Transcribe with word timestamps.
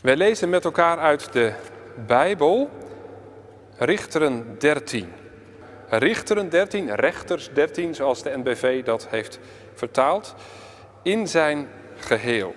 Wij 0.00 0.16
lezen 0.16 0.48
met 0.48 0.64
elkaar 0.64 0.98
uit 0.98 1.32
de 1.32 1.52
Bijbel 2.06 2.70
Richteren 3.76 4.56
13. 4.58 5.12
Richteren 5.88 6.48
13, 6.48 6.94
rechters 6.94 7.50
13, 7.52 7.94
zoals 7.94 8.22
de 8.22 8.36
NBV 8.36 8.84
dat 8.84 9.08
heeft 9.10 9.38
vertaald, 9.74 10.34
in 11.02 11.28
zijn 11.28 11.68
geheel. 11.96 12.54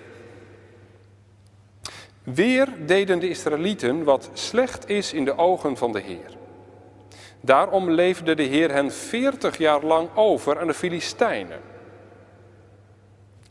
Weer 2.22 2.68
deden 2.86 3.18
de 3.18 3.28
Israëlieten 3.28 4.04
wat 4.04 4.30
slecht 4.32 4.88
is 4.88 5.12
in 5.12 5.24
de 5.24 5.36
ogen 5.36 5.76
van 5.76 5.92
de 5.92 6.00
Heer. 6.00 6.36
Daarom 7.40 7.90
leefde 7.90 8.34
de 8.34 8.42
Heer 8.42 8.72
hen 8.72 8.92
veertig 8.92 9.58
jaar 9.58 9.82
lang 9.84 10.08
over 10.14 10.60
aan 10.60 10.66
de 10.66 10.74
Filistijnen. 10.74 11.71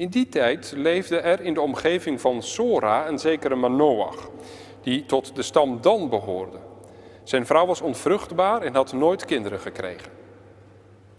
In 0.02 0.10
die 0.10 0.30
tijd 0.30 0.74
leefde 0.76 1.18
er 1.18 1.42
in 1.42 1.54
de 1.54 1.62
omgeving 1.62 2.22
van 2.22 2.44
Sora 2.44 3.08
een 3.08 3.20
zekere 3.20 3.56
Manoach, 3.56 4.30
die 4.82 5.06
tot 5.06 5.36
de 5.36 5.42
stam 5.42 5.82
Dan 5.82 6.10
behoorde. 6.10 6.58
Zijn 7.24 7.46
vrouw 7.46 7.66
was 7.66 7.82
onvruchtbaar 7.82 8.62
en 8.62 8.76
had 8.76 8.94
nooit 8.94 9.26
kinderen 9.26 9.60
gekregen. 9.60 10.12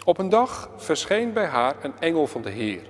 Op 0.04 0.18
een 0.18 0.28
dag 0.28 0.70
verscheen 0.76 1.32
bij 1.32 1.44
haar 1.44 1.74
een 1.82 1.92
engel 1.98 2.26
van 2.26 2.42
de 2.42 2.50
Heer. 2.50 2.82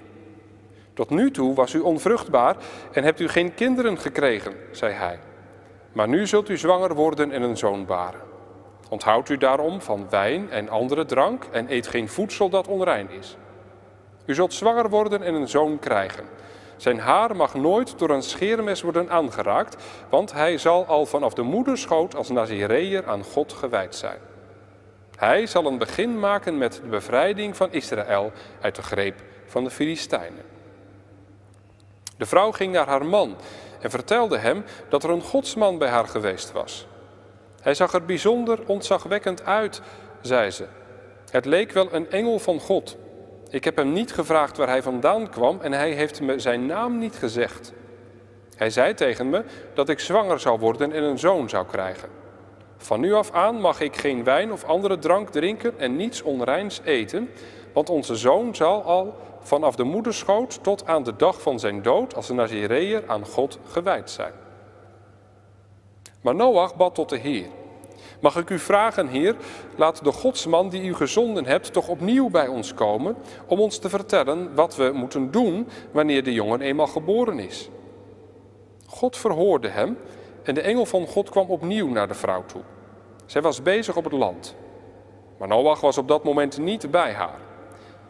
Tot 0.94 1.10
nu 1.10 1.30
toe 1.30 1.54
was 1.54 1.72
u 1.72 1.80
onvruchtbaar 1.80 2.56
en 2.92 3.04
hebt 3.04 3.20
u 3.20 3.28
geen 3.28 3.54
kinderen 3.54 3.98
gekregen, 3.98 4.52
zei 4.70 4.92
hij. 4.92 5.18
Maar 5.92 6.08
nu 6.08 6.26
zult 6.26 6.48
u 6.48 6.56
zwanger 6.56 6.94
worden 6.94 7.32
en 7.32 7.42
een 7.42 7.56
zoon 7.56 7.86
baren. 7.86 8.20
Onthoud 8.90 9.28
u 9.28 9.36
daarom 9.36 9.80
van 9.80 10.06
wijn 10.10 10.50
en 10.50 10.68
andere 10.68 11.04
drank 11.04 11.44
en 11.50 11.72
eet 11.72 11.86
geen 11.86 12.08
voedsel 12.08 12.48
dat 12.48 12.68
onrein 12.68 13.10
is. 13.10 13.36
U 14.32 14.34
zult 14.34 14.54
zwanger 14.54 14.88
worden 14.88 15.22
en 15.22 15.34
een 15.34 15.48
zoon 15.48 15.78
krijgen. 15.78 16.24
Zijn 16.76 16.98
haar 16.98 17.36
mag 17.36 17.54
nooit 17.54 17.98
door 17.98 18.10
een 18.10 18.22
scheermes 18.22 18.82
worden 18.82 19.10
aangeraakt, 19.10 19.76
want 20.08 20.32
hij 20.32 20.58
zal 20.58 20.86
al 20.86 21.06
vanaf 21.06 21.34
de 21.34 21.42
moederschoot 21.42 22.14
als 22.14 22.28
Nazireër 22.28 23.06
aan 23.06 23.22
God 23.22 23.52
gewijd 23.52 23.94
zijn. 23.94 24.18
Hij 25.16 25.46
zal 25.46 25.66
een 25.66 25.78
begin 25.78 26.18
maken 26.18 26.58
met 26.58 26.80
de 26.82 26.88
bevrijding 26.88 27.56
van 27.56 27.72
Israël 27.72 28.32
uit 28.60 28.74
de 28.74 28.82
greep 28.82 29.22
van 29.46 29.64
de 29.64 29.70
Filistijnen. 29.70 30.44
De 32.16 32.26
vrouw 32.26 32.50
ging 32.52 32.72
naar 32.72 32.86
haar 32.86 33.06
man 33.06 33.36
en 33.80 33.90
vertelde 33.90 34.38
hem 34.38 34.64
dat 34.88 35.04
er 35.04 35.10
een 35.10 35.22
godsman 35.22 35.78
bij 35.78 35.88
haar 35.88 36.08
geweest 36.08 36.52
was. 36.52 36.86
Hij 37.60 37.74
zag 37.74 37.92
er 37.92 38.04
bijzonder 38.04 38.58
ontzagwekkend 38.66 39.44
uit, 39.44 39.80
zei 40.20 40.50
ze. 40.50 40.66
Het 41.30 41.44
leek 41.44 41.72
wel 41.72 41.88
een 41.92 42.10
engel 42.10 42.38
van 42.38 42.60
God. 42.60 42.96
Ik 43.52 43.64
heb 43.64 43.76
hem 43.76 43.92
niet 43.92 44.12
gevraagd 44.12 44.56
waar 44.56 44.68
hij 44.68 44.82
vandaan 44.82 45.28
kwam 45.30 45.60
en 45.60 45.72
hij 45.72 45.90
heeft 45.90 46.20
me 46.20 46.38
zijn 46.38 46.66
naam 46.66 46.98
niet 46.98 47.14
gezegd. 47.14 47.72
Hij 48.56 48.70
zei 48.70 48.94
tegen 48.94 49.30
me 49.30 49.44
dat 49.74 49.88
ik 49.88 49.98
zwanger 49.98 50.40
zou 50.40 50.58
worden 50.58 50.92
en 50.92 51.02
een 51.02 51.18
zoon 51.18 51.48
zou 51.48 51.66
krijgen. 51.66 52.08
Van 52.76 53.00
nu 53.00 53.14
af 53.14 53.30
aan 53.30 53.60
mag 53.60 53.80
ik 53.80 53.96
geen 53.96 54.24
wijn 54.24 54.52
of 54.52 54.64
andere 54.64 54.98
drank 54.98 55.28
drinken 55.28 55.78
en 55.78 55.96
niets 55.96 56.22
onreins 56.22 56.80
eten, 56.84 57.30
want 57.72 57.90
onze 57.90 58.16
zoon 58.16 58.54
zal 58.54 58.82
al 58.82 59.16
vanaf 59.40 59.76
de 59.76 59.84
moederschoot 59.84 60.62
tot 60.62 60.86
aan 60.86 61.02
de 61.02 61.16
dag 61.16 61.42
van 61.42 61.58
zijn 61.58 61.82
dood 61.82 62.14
als 62.14 62.28
een 62.28 62.36
Nazireër 62.36 63.02
aan 63.06 63.26
God 63.26 63.58
gewijd 63.68 64.10
zijn. 64.10 64.32
Maar 66.20 66.34
Noach 66.34 66.76
bad 66.76 66.94
tot 66.94 67.08
de 67.08 67.18
Heer. 67.18 67.46
Mag 68.22 68.36
ik 68.36 68.50
u 68.50 68.58
vragen, 68.58 69.08
Heer, 69.08 69.36
laat 69.76 70.04
de 70.04 70.12
godsman 70.12 70.68
die 70.68 70.82
u 70.82 70.94
gezonden 70.94 71.46
hebt 71.46 71.72
toch 71.72 71.88
opnieuw 71.88 72.30
bij 72.30 72.46
ons 72.46 72.74
komen 72.74 73.16
om 73.46 73.60
ons 73.60 73.78
te 73.78 73.88
vertellen 73.88 74.54
wat 74.54 74.76
we 74.76 74.90
moeten 74.94 75.30
doen 75.30 75.68
wanneer 75.90 76.24
de 76.24 76.32
jongen 76.32 76.60
eenmaal 76.60 76.86
geboren 76.86 77.38
is. 77.38 77.68
God 78.86 79.16
verhoorde 79.16 79.68
hem 79.68 79.98
en 80.42 80.54
de 80.54 80.60
engel 80.60 80.86
van 80.86 81.06
God 81.06 81.30
kwam 81.30 81.48
opnieuw 81.48 81.88
naar 81.88 82.08
de 82.08 82.14
vrouw 82.14 82.44
toe. 82.44 82.62
Zij 83.26 83.42
was 83.42 83.62
bezig 83.62 83.96
op 83.96 84.04
het 84.04 84.12
land. 84.12 84.54
Maar 85.38 85.48
Noach 85.48 85.80
was 85.80 85.98
op 85.98 86.08
dat 86.08 86.24
moment 86.24 86.58
niet 86.58 86.90
bij 86.90 87.12
haar. 87.12 87.38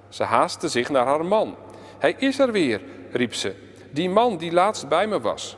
Ze 0.09 0.25
haastte 0.25 0.69
zich 0.69 0.91
naar 0.91 1.07
haar 1.07 1.25
man. 1.25 1.57
Hij 1.99 2.15
is 2.19 2.39
er 2.39 2.53
weer, 2.53 2.83
riep 3.11 3.35
ze, 3.35 3.55
die 3.91 4.11
man 4.11 4.37
die 4.37 4.53
laatst 4.53 4.89
bij 4.89 5.07
me 5.07 5.21
was. 5.21 5.57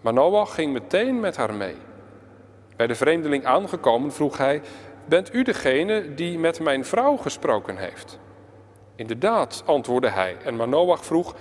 Maar 0.00 0.12
Noach 0.12 0.54
ging 0.54 0.72
meteen 0.72 1.20
met 1.20 1.36
haar 1.36 1.54
mee. 1.54 1.76
Bij 2.76 2.86
de 2.86 2.94
vreemdeling 2.94 3.44
aangekomen 3.44 4.12
vroeg 4.12 4.38
hij: 4.38 4.62
Bent 5.04 5.34
u 5.34 5.42
degene 5.42 6.14
die 6.14 6.38
met 6.38 6.60
mijn 6.60 6.84
vrouw 6.84 7.16
gesproken 7.16 7.76
heeft? 7.76 8.18
Inderdaad, 8.96 9.62
antwoordde 9.66 10.10
hij. 10.10 10.36
En 10.44 10.56
Manoach 10.56 11.04
vroeg: 11.04 11.34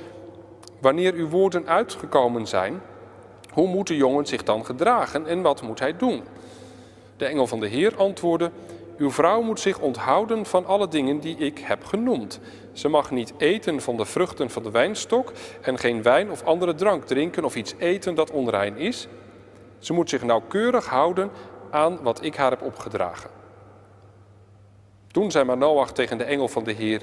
Wanneer 0.82 1.14
uw 1.14 1.30
woorden 1.30 1.68
uitgekomen 1.68 2.48
zijn, 2.48 2.82
hoe 3.54 3.68
moet 3.68 3.88
de 3.88 3.96
jongen 3.96 4.26
zich 4.26 4.44
dan 4.44 4.66
gedragen 4.66 5.28
en 5.28 5.42
wat 5.42 5.62
moet 5.62 5.80
hij 5.80 5.98
doen? 5.98 6.24
De 7.18 7.26
engel 7.26 7.48
van 7.48 7.60
de 7.60 7.68
Heer 7.68 7.96
antwoordde: 7.98 8.52
Uw 8.98 9.12
vrouw 9.12 9.42
moet 9.42 9.60
zich 9.60 9.80
onthouden 9.80 10.46
van 10.46 10.66
alle 10.66 10.88
dingen 10.88 11.20
die 11.20 11.38
ik 11.38 11.60
heb 11.60 11.86
genoemd. 11.86 12.40
Ze 12.74 12.88
mag 12.88 13.12
niet 13.12 13.34
eten 13.38 13.82
van 13.82 13.98
de 13.98 14.06
vruchten 14.06 14.50
van 14.50 14.64
de 14.64 14.72
wijnstok 14.72 15.32
en 15.62 15.78
geen 15.78 16.02
wijn 16.02 16.32
of 16.32 16.44
andere 16.44 16.76
drank 16.76 17.06
drinken 17.06 17.44
of 17.44 17.56
iets 17.56 17.74
eten 17.78 18.16
dat 18.16 18.32
onrein 18.32 18.78
is. 18.78 19.08
Ze 19.84 19.94
moet 19.94 20.10
zich 20.10 20.24
nauwkeurig 20.24 20.86
houden 20.86 21.32
aan 21.72 22.00
wat 22.02 22.24
ik 22.24 22.36
haar 22.36 22.50
heb 22.50 22.62
opgedragen. 22.62 23.30
Toen 25.12 25.32
zei 25.32 25.46
Manoach 25.46 25.92
tegen 25.92 26.18
de 26.18 26.24
engel 26.24 26.48
van 26.48 26.64
de 26.64 26.72
Heer: 26.72 27.02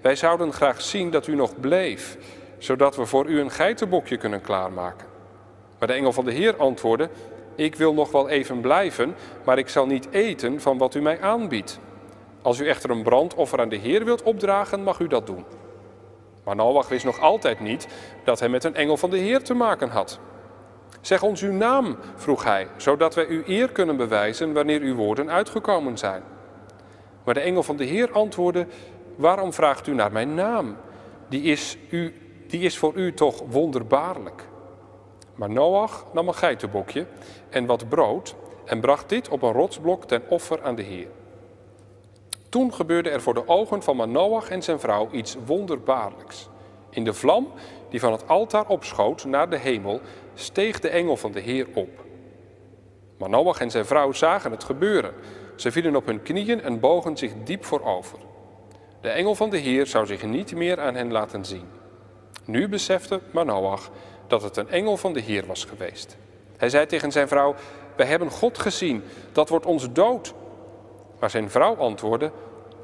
Wij 0.00 0.16
zouden 0.16 0.52
graag 0.52 0.80
zien 0.80 1.10
dat 1.10 1.26
u 1.26 1.34
nog 1.34 1.60
bleef, 1.60 2.18
zodat 2.58 2.96
we 2.96 3.06
voor 3.06 3.26
u 3.26 3.40
een 3.40 3.50
geitenbokje 3.50 4.16
kunnen 4.16 4.40
klaarmaken. 4.40 5.06
Maar 5.78 5.88
de 5.88 5.94
engel 5.94 6.12
van 6.12 6.24
de 6.24 6.32
Heer 6.32 6.56
antwoordde: 6.56 7.10
Ik 7.54 7.74
wil 7.74 7.94
nog 7.94 8.10
wel 8.10 8.28
even 8.28 8.60
blijven, 8.60 9.14
maar 9.44 9.58
ik 9.58 9.68
zal 9.68 9.86
niet 9.86 10.08
eten 10.10 10.60
van 10.60 10.78
wat 10.78 10.94
u 10.94 11.00
mij 11.00 11.20
aanbiedt. 11.20 11.78
Als 12.42 12.58
u 12.58 12.68
echter 12.68 12.90
een 12.90 13.02
brandoffer 13.02 13.60
aan 13.60 13.68
de 13.68 13.76
Heer 13.76 14.04
wilt 14.04 14.22
opdragen, 14.22 14.82
mag 14.82 14.98
u 14.98 15.06
dat 15.06 15.26
doen. 15.26 15.44
Maar 16.44 16.56
Noach 16.56 16.88
wist 16.88 17.04
nog 17.04 17.20
altijd 17.20 17.60
niet 17.60 17.88
dat 18.24 18.38
hij 18.38 18.48
met 18.48 18.64
een 18.64 18.74
engel 18.74 18.96
van 18.96 19.10
de 19.10 19.18
Heer 19.18 19.42
te 19.42 19.54
maken 19.54 19.88
had. 19.88 20.20
Zeg 21.00 21.22
ons 21.22 21.42
uw 21.42 21.52
naam, 21.52 21.96
vroeg 22.16 22.44
hij, 22.44 22.68
zodat 22.76 23.14
wij 23.14 23.26
u 23.26 23.42
eer 23.46 23.72
kunnen 23.72 23.96
bewijzen 23.96 24.52
wanneer 24.52 24.80
uw 24.80 24.94
woorden 24.94 25.30
uitgekomen 25.30 25.98
zijn. 25.98 26.22
Maar 27.24 27.34
de 27.34 27.40
engel 27.40 27.62
van 27.62 27.76
de 27.76 27.84
Heer 27.84 28.12
antwoordde: 28.12 28.66
Waarom 29.16 29.52
vraagt 29.52 29.86
u 29.86 29.94
naar 29.94 30.12
mijn 30.12 30.34
naam? 30.34 30.76
Die 31.28 31.42
is, 31.42 31.76
u, 31.90 32.14
die 32.46 32.60
is 32.60 32.78
voor 32.78 32.94
u 32.94 33.14
toch 33.14 33.42
wonderbaarlijk. 33.48 34.48
Maar 35.34 35.50
Noach 35.50 36.06
nam 36.12 36.28
een 36.28 36.34
geitenbokje 36.34 37.06
en 37.50 37.66
wat 37.66 37.88
brood 37.88 38.34
en 38.64 38.80
bracht 38.80 39.08
dit 39.08 39.28
op 39.28 39.42
een 39.42 39.52
rotsblok 39.52 40.04
ten 40.04 40.22
offer 40.28 40.62
aan 40.62 40.74
de 40.74 40.82
Heer. 40.82 41.08
Toen 42.48 42.74
gebeurde 42.74 43.10
er 43.10 43.22
voor 43.22 43.34
de 43.34 43.48
ogen 43.48 43.82
van 43.82 43.96
Manoach 43.96 44.50
en 44.50 44.62
zijn 44.62 44.80
vrouw 44.80 45.08
iets 45.10 45.36
wonderbaarlijks. 45.46 46.48
In 46.90 47.04
de 47.04 47.14
vlam 47.14 47.52
die 47.88 48.00
van 48.00 48.12
het 48.12 48.28
altaar 48.28 48.66
opschoot 48.66 49.24
naar 49.24 49.50
de 49.50 49.58
hemel, 49.58 50.00
steeg 50.34 50.80
de 50.80 50.88
engel 50.88 51.16
van 51.16 51.32
de 51.32 51.40
Heer 51.40 51.66
op. 51.74 52.04
Manoach 53.18 53.60
en 53.60 53.70
zijn 53.70 53.86
vrouw 53.86 54.12
zagen 54.12 54.50
het 54.50 54.64
gebeuren. 54.64 55.14
Ze 55.56 55.72
vielen 55.72 55.96
op 55.96 56.06
hun 56.06 56.22
knieën 56.22 56.62
en 56.62 56.80
bogen 56.80 57.16
zich 57.16 57.32
diep 57.44 57.64
voorover. 57.64 58.18
De 59.00 59.08
engel 59.08 59.34
van 59.34 59.50
de 59.50 59.56
Heer 59.56 59.86
zou 59.86 60.06
zich 60.06 60.22
niet 60.22 60.54
meer 60.54 60.80
aan 60.80 60.94
hen 60.94 61.12
laten 61.12 61.44
zien. 61.44 61.68
Nu 62.44 62.68
besefte 62.68 63.20
Manoach 63.30 63.90
dat 64.26 64.42
het 64.42 64.56
een 64.56 64.68
engel 64.68 64.96
van 64.96 65.12
de 65.12 65.20
Heer 65.20 65.46
was 65.46 65.64
geweest. 65.64 66.16
Hij 66.56 66.68
zei 66.68 66.86
tegen 66.86 67.12
zijn 67.12 67.28
vrouw: 67.28 67.54
Wij 67.96 68.06
hebben 68.06 68.30
God 68.30 68.58
gezien, 68.58 69.02
dat 69.32 69.48
wordt 69.48 69.66
ons 69.66 69.92
dood. 69.92 70.34
Maar 71.18 71.30
zijn 71.30 71.50
vrouw 71.50 71.76
antwoordde: 71.76 72.32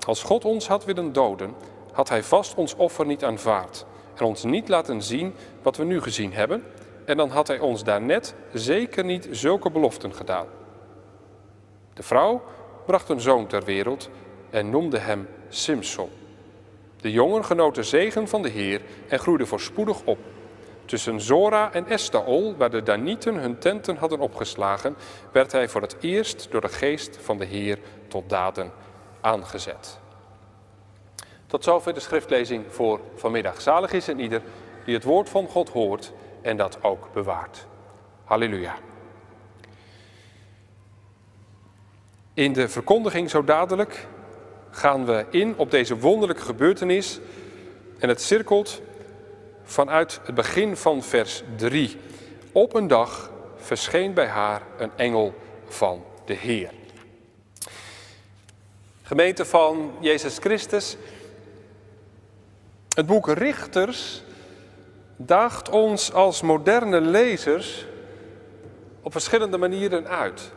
Als 0.06 0.22
God 0.22 0.44
ons 0.44 0.68
had 0.68 0.84
willen 0.84 1.12
doden, 1.12 1.54
had 1.92 2.08
hij 2.08 2.22
vast 2.22 2.54
ons 2.54 2.74
offer 2.74 3.06
niet 3.06 3.24
aanvaard 3.24 3.86
en 4.14 4.24
ons 4.24 4.44
niet 4.44 4.68
laten 4.68 5.02
zien 5.02 5.34
wat 5.62 5.76
we 5.76 5.84
nu 5.84 6.00
gezien 6.00 6.32
hebben, 6.32 6.62
en 7.06 7.16
dan 7.16 7.30
had 7.30 7.48
hij 7.48 7.58
ons 7.58 7.84
daarnet 7.84 8.34
zeker 8.52 9.04
niet 9.04 9.28
zulke 9.30 9.70
beloften 9.70 10.14
gedaan. 10.14 10.46
De 11.94 12.02
vrouw 12.02 12.42
bracht 12.86 13.08
een 13.08 13.20
zoon 13.20 13.46
ter 13.46 13.64
wereld 13.64 14.10
en 14.50 14.70
noemde 14.70 14.98
hem 14.98 15.28
Simson. 15.48 16.10
De 17.00 17.10
jongen 17.10 17.44
genoot 17.44 17.74
de 17.74 17.82
zegen 17.82 18.28
van 18.28 18.42
de 18.42 18.48
Heer 18.48 18.80
en 19.08 19.18
groeide 19.18 19.46
voorspoedig 19.46 20.02
op. 20.04 20.18
Tussen 20.84 21.20
Zora 21.20 21.72
en 21.72 21.86
Estaol, 21.86 22.56
waar 22.56 22.70
de 22.70 22.82
Danieten 22.82 23.34
hun 23.34 23.58
tenten 23.58 23.96
hadden 23.96 24.18
opgeslagen, 24.18 24.96
werd 25.32 25.52
hij 25.52 25.68
voor 25.68 25.80
het 25.80 25.96
eerst 26.00 26.46
door 26.50 26.60
de 26.60 26.68
geest 26.68 27.18
van 27.20 27.38
de 27.38 27.44
Heer 27.44 27.78
tot 28.08 28.28
daden 28.28 28.72
aangezet. 29.20 29.98
Tot 31.46 31.64
zover 31.64 31.94
de 31.94 32.00
schriftlezing 32.00 32.64
voor 32.68 33.00
vanmiddag. 33.14 33.60
Zalig 33.60 33.92
is 33.92 34.08
en 34.08 34.20
ieder 34.20 34.42
die 34.84 34.94
het 34.94 35.04
woord 35.04 35.28
van 35.28 35.48
God 35.48 35.68
hoort 35.68 36.12
en 36.46 36.56
dat 36.56 36.78
ook 36.82 37.12
bewaart. 37.12 37.66
Halleluja. 38.24 38.74
In 42.34 42.52
de 42.52 42.68
verkondiging 42.68 43.30
zo 43.30 43.44
dadelijk 43.44 44.06
gaan 44.70 45.04
we 45.04 45.26
in 45.30 45.54
op 45.56 45.70
deze 45.70 45.98
wonderlijke 45.98 46.42
gebeurtenis 46.42 47.20
en 47.98 48.08
het 48.08 48.22
cirkelt 48.22 48.82
vanuit 49.62 50.20
het 50.24 50.34
begin 50.34 50.76
van 50.76 51.02
vers 51.02 51.42
3 51.56 51.96
Op 52.52 52.74
een 52.74 52.86
dag 52.86 53.30
verscheen 53.56 54.14
bij 54.14 54.26
haar 54.26 54.62
een 54.78 54.90
engel 54.96 55.34
van 55.68 56.04
de 56.24 56.34
Heer. 56.34 56.70
Gemeente 59.02 59.44
van 59.44 59.92
Jezus 60.00 60.38
Christus, 60.38 60.96
het 62.94 63.06
boek 63.06 63.28
Richters 63.28 64.22
daagt 65.16 65.68
ons 65.68 66.12
als 66.12 66.42
moderne 66.42 67.00
lezers 67.00 67.86
op 69.02 69.12
verschillende 69.12 69.58
manieren 69.58 70.08
uit. 70.08 70.52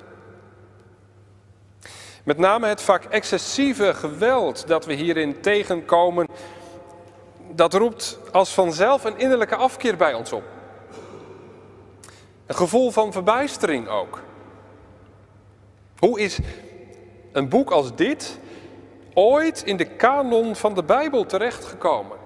Met 2.24 2.38
name 2.38 2.68
het 2.68 2.82
vaak 2.82 3.04
excessieve 3.04 3.94
geweld 3.94 4.68
dat 4.68 4.86
we 4.86 4.94
hierin 4.94 5.42
tegenkomen, 5.42 6.28
dat 7.52 7.74
roept 7.74 8.20
als 8.32 8.54
vanzelf 8.54 9.04
een 9.04 9.18
innerlijke 9.18 9.56
afkeer 9.56 9.98
bij 9.98 10.14
ons 10.14 10.34
op. 10.34 10.44
Een 12.46 12.56
gevoel 12.56 12.92
van 12.92 13.12
verbijstering 13.12 13.88
ook. 13.88 14.22
Hoe 16.00 16.20
is 16.20 16.40
een 17.32 17.50
boek 17.50 17.72
als 17.72 17.96
dit 17.96 18.40
ooit 19.14 19.64
in 19.64 19.78
de 19.78 19.86
kanon 19.86 20.56
van 20.56 20.74
de 20.74 20.84
Bijbel 20.84 21.26
terechtgekomen? 21.26 22.19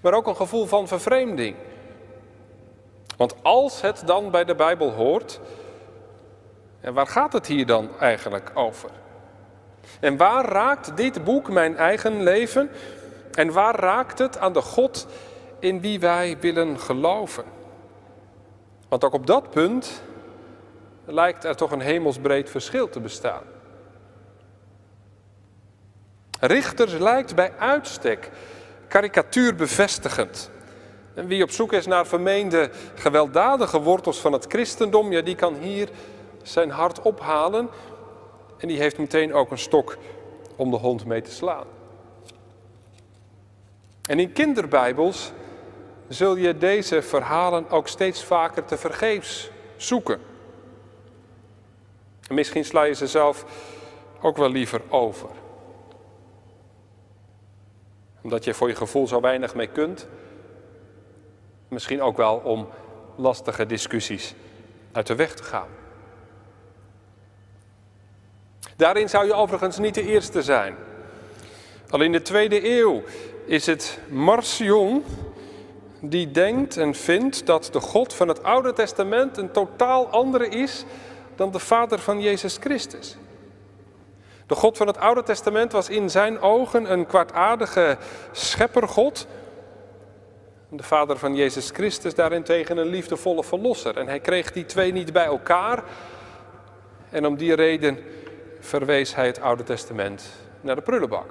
Maar 0.00 0.14
ook 0.14 0.26
een 0.26 0.36
gevoel 0.36 0.66
van 0.66 0.88
vervreemding. 0.88 1.56
Want 3.16 3.34
als 3.42 3.80
het 3.80 4.02
dan 4.06 4.30
bij 4.30 4.44
de 4.44 4.54
Bijbel 4.54 4.90
hoort, 4.90 5.40
en 6.80 6.94
waar 6.94 7.06
gaat 7.06 7.32
het 7.32 7.46
hier 7.46 7.66
dan 7.66 7.88
eigenlijk 8.00 8.50
over? 8.54 8.90
En 10.00 10.16
waar 10.16 10.44
raakt 10.44 10.96
dit 10.96 11.24
boek 11.24 11.50
mijn 11.50 11.76
eigen 11.76 12.22
leven? 12.22 12.70
En 13.32 13.52
waar 13.52 13.74
raakt 13.74 14.18
het 14.18 14.38
aan 14.38 14.52
de 14.52 14.62
God 14.62 15.06
in 15.58 15.80
wie 15.80 16.00
wij 16.00 16.36
willen 16.40 16.80
geloven? 16.80 17.44
Want 18.88 19.04
ook 19.04 19.12
op 19.12 19.26
dat 19.26 19.50
punt 19.50 20.02
lijkt 21.04 21.44
er 21.44 21.56
toch 21.56 21.70
een 21.70 21.80
hemelsbreed 21.80 22.50
verschil 22.50 22.88
te 22.88 23.00
bestaan. 23.00 23.42
Richters 26.40 26.92
lijkt 26.92 27.34
bij 27.34 27.52
uitstek 27.58 28.30
karikatuurbevestigend. 28.88 30.50
En 31.14 31.26
wie 31.26 31.42
op 31.42 31.50
zoek 31.50 31.72
is 31.72 31.86
naar 31.86 32.06
vermeende 32.06 32.70
gewelddadige 32.94 33.80
wortels 33.80 34.20
van 34.20 34.32
het 34.32 34.44
christendom, 34.48 35.12
ja, 35.12 35.20
die 35.20 35.34
kan 35.34 35.54
hier 35.54 35.88
zijn 36.42 36.70
hart 36.70 37.02
ophalen 37.02 37.68
en 38.58 38.68
die 38.68 38.78
heeft 38.78 38.98
meteen 38.98 39.34
ook 39.34 39.50
een 39.50 39.58
stok 39.58 39.96
om 40.56 40.70
de 40.70 40.76
hond 40.76 41.04
mee 41.04 41.22
te 41.22 41.30
slaan. 41.30 41.66
En 44.08 44.20
in 44.20 44.32
kinderbijbels 44.32 45.32
zul 46.08 46.36
je 46.36 46.58
deze 46.58 47.02
verhalen 47.02 47.70
ook 47.70 47.88
steeds 47.88 48.24
vaker 48.24 48.64
te 48.64 48.76
vergeefs 48.76 49.50
zoeken. 49.76 50.20
En 52.28 52.34
misschien 52.34 52.64
sla 52.64 52.82
je 52.82 52.94
ze 52.94 53.06
zelf 53.06 53.44
ook 54.20 54.36
wel 54.36 54.50
liever 54.50 54.82
over. 54.88 55.28
Omdat 58.26 58.44
je 58.44 58.54
voor 58.54 58.68
je 58.68 58.74
gevoel 58.74 59.06
zo 59.06 59.20
weinig 59.20 59.54
mee 59.54 59.66
kunt. 59.66 60.08
Misschien 61.68 62.02
ook 62.02 62.16
wel 62.16 62.36
om 62.36 62.68
lastige 63.16 63.66
discussies 63.66 64.34
uit 64.92 65.06
de 65.06 65.14
weg 65.14 65.34
te 65.34 65.42
gaan. 65.42 65.68
Daarin 68.76 69.08
zou 69.08 69.26
je 69.26 69.34
overigens 69.34 69.78
niet 69.78 69.94
de 69.94 70.02
eerste 70.02 70.42
zijn. 70.42 70.76
Al 71.90 72.00
in 72.02 72.12
de 72.12 72.22
tweede 72.22 72.78
eeuw 72.78 73.02
is 73.44 73.66
het 73.66 73.98
Marcion 74.08 75.04
die 76.00 76.30
denkt 76.30 76.76
en 76.76 76.94
vindt 76.94 77.46
dat 77.46 77.68
de 77.72 77.80
God 77.80 78.14
van 78.14 78.28
het 78.28 78.42
Oude 78.42 78.72
Testament 78.72 79.36
een 79.36 79.50
totaal 79.50 80.08
andere 80.08 80.48
is 80.48 80.84
dan 81.36 81.50
de 81.50 81.58
Vader 81.58 81.98
van 81.98 82.20
Jezus 82.20 82.56
Christus. 82.60 83.16
De 84.46 84.54
God 84.54 84.76
van 84.76 84.86
het 84.86 84.98
Oude 84.98 85.22
Testament 85.22 85.72
was 85.72 85.88
in 85.88 86.10
zijn 86.10 86.40
ogen 86.40 86.92
een 86.92 87.06
kwaadaardige 87.06 87.96
scheppergod. 88.32 89.26
De 90.68 90.82
Vader 90.82 91.18
van 91.18 91.34
Jezus 91.34 91.70
Christus 91.70 92.14
daarentegen 92.14 92.76
een 92.76 92.86
liefdevolle 92.86 93.44
verlosser. 93.44 93.96
En 93.96 94.06
hij 94.06 94.20
kreeg 94.20 94.52
die 94.52 94.66
twee 94.66 94.92
niet 94.92 95.12
bij 95.12 95.24
elkaar. 95.24 95.82
En 97.10 97.26
om 97.26 97.36
die 97.36 97.54
reden 97.54 97.98
verwees 98.60 99.14
hij 99.14 99.26
het 99.26 99.40
Oude 99.40 99.62
Testament 99.62 100.24
naar 100.60 100.76
de 100.76 100.82
prullenbak. 100.82 101.30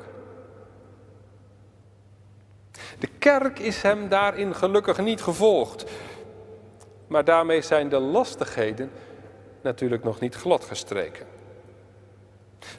De 2.99 3.07
kerk 3.19 3.59
is 3.59 3.81
hem 3.81 4.09
daarin 4.09 4.55
gelukkig 4.55 4.97
niet 4.97 5.21
gevolgd. 5.21 5.85
Maar 7.07 7.23
daarmee 7.23 7.61
zijn 7.61 7.89
de 7.89 7.99
lastigheden 7.99 8.91
natuurlijk 9.61 10.03
nog 10.03 10.19
niet 10.19 10.35
gladgestreken. 10.35 11.34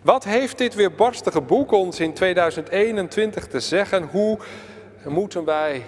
Wat 0.02 0.24
heeft 0.24 0.58
dit 0.58 0.74
weerbarstige 0.74 1.40
boek 1.40 1.72
ons 1.72 2.00
in 2.00 2.12
2021 2.12 3.46
te 3.46 3.60
zeggen? 3.60 4.02
Hoe 4.02 4.38
moeten 5.04 5.44
wij 5.44 5.84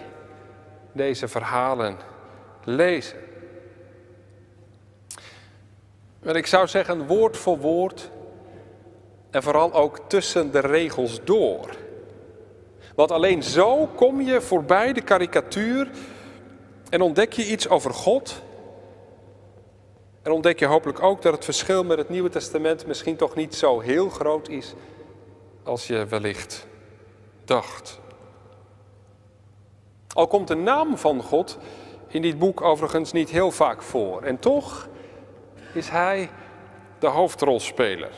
deze 0.93 1.29
verhalen 1.29 1.97
lezen? 2.65 3.19
Wel, 6.19 6.35
ik 6.35 6.47
zou 6.47 6.67
zeggen 6.67 7.07
woord 7.07 7.37
voor 7.37 7.59
woord 7.59 8.11
en 9.31 9.43
vooral 9.43 9.73
ook 9.73 10.01
tussen 10.09 10.53
de 10.53 10.61
regels 10.61 11.21
door. 11.25 11.77
Want 12.95 13.11
alleen 13.11 13.43
zo 13.43 13.87
kom 13.87 14.21
je 14.21 14.41
voorbij 14.41 14.93
de 14.93 15.01
karikatuur 15.01 15.91
en 16.91 17.01
ontdek 17.01 17.33
je 17.33 17.47
iets 17.47 17.69
over 17.69 17.95
God. 17.95 18.43
En 20.29 20.35
ontdek 20.35 20.59
je 20.59 20.67
hopelijk 20.67 21.03
ook 21.03 21.23
dat 21.23 21.33
het 21.33 21.45
verschil 21.45 21.85
met 21.85 21.99
het 21.99 22.09
Nieuwe 22.09 22.29
Testament 22.29 22.87
misschien 22.87 23.17
toch 23.17 23.35
niet 23.35 23.55
zo 23.55 23.81
heel 23.81 24.09
groot 24.09 24.49
is 24.49 24.75
als 25.63 25.87
je 25.87 26.07
wellicht 26.07 26.67
dacht. 27.45 28.01
Al 30.15 30.27
komt 30.27 30.49
de 30.49 30.55
naam 30.55 30.99
van 30.99 31.23
God 31.23 31.59
in 32.09 32.23
dit 32.23 32.39
boek 32.39 32.61
overigens 32.61 33.13
niet 33.13 33.31
heel 33.31 33.51
vaak 33.51 33.83
voor. 33.83 34.23
En 34.23 34.39
toch 34.39 34.89
is 35.75 35.89
hij 35.89 36.31
de 36.99 37.07
hoofdrolspeler. 37.07 38.13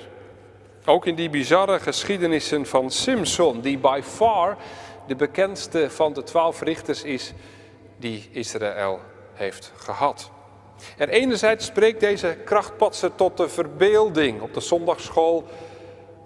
Ook 0.85 1.07
in 1.07 1.15
die 1.15 1.31
bizarre 1.31 1.81
geschiedenissen 1.81 2.67
van 2.67 2.91
Simson, 2.91 3.61
die 3.61 3.79
by 3.79 4.01
far 4.05 4.57
de 5.07 5.17
bekendste 5.17 5.91
van 5.91 6.13
de 6.13 6.23
twaalf 6.23 6.61
richters 6.61 7.03
is 7.03 7.33
die 7.97 8.29
Israël 8.33 9.01
heeft 9.35 9.73
gehad. 9.77 10.31
En 10.97 11.09
enerzijds 11.09 11.67
spreekt 11.67 12.01
deze 12.01 12.37
krachtpatser 12.45 13.15
tot 13.15 13.37
de 13.37 13.49
verbeelding. 13.49 14.41
Op 14.41 14.55
de 14.55 14.61
zondagschool 14.61 15.45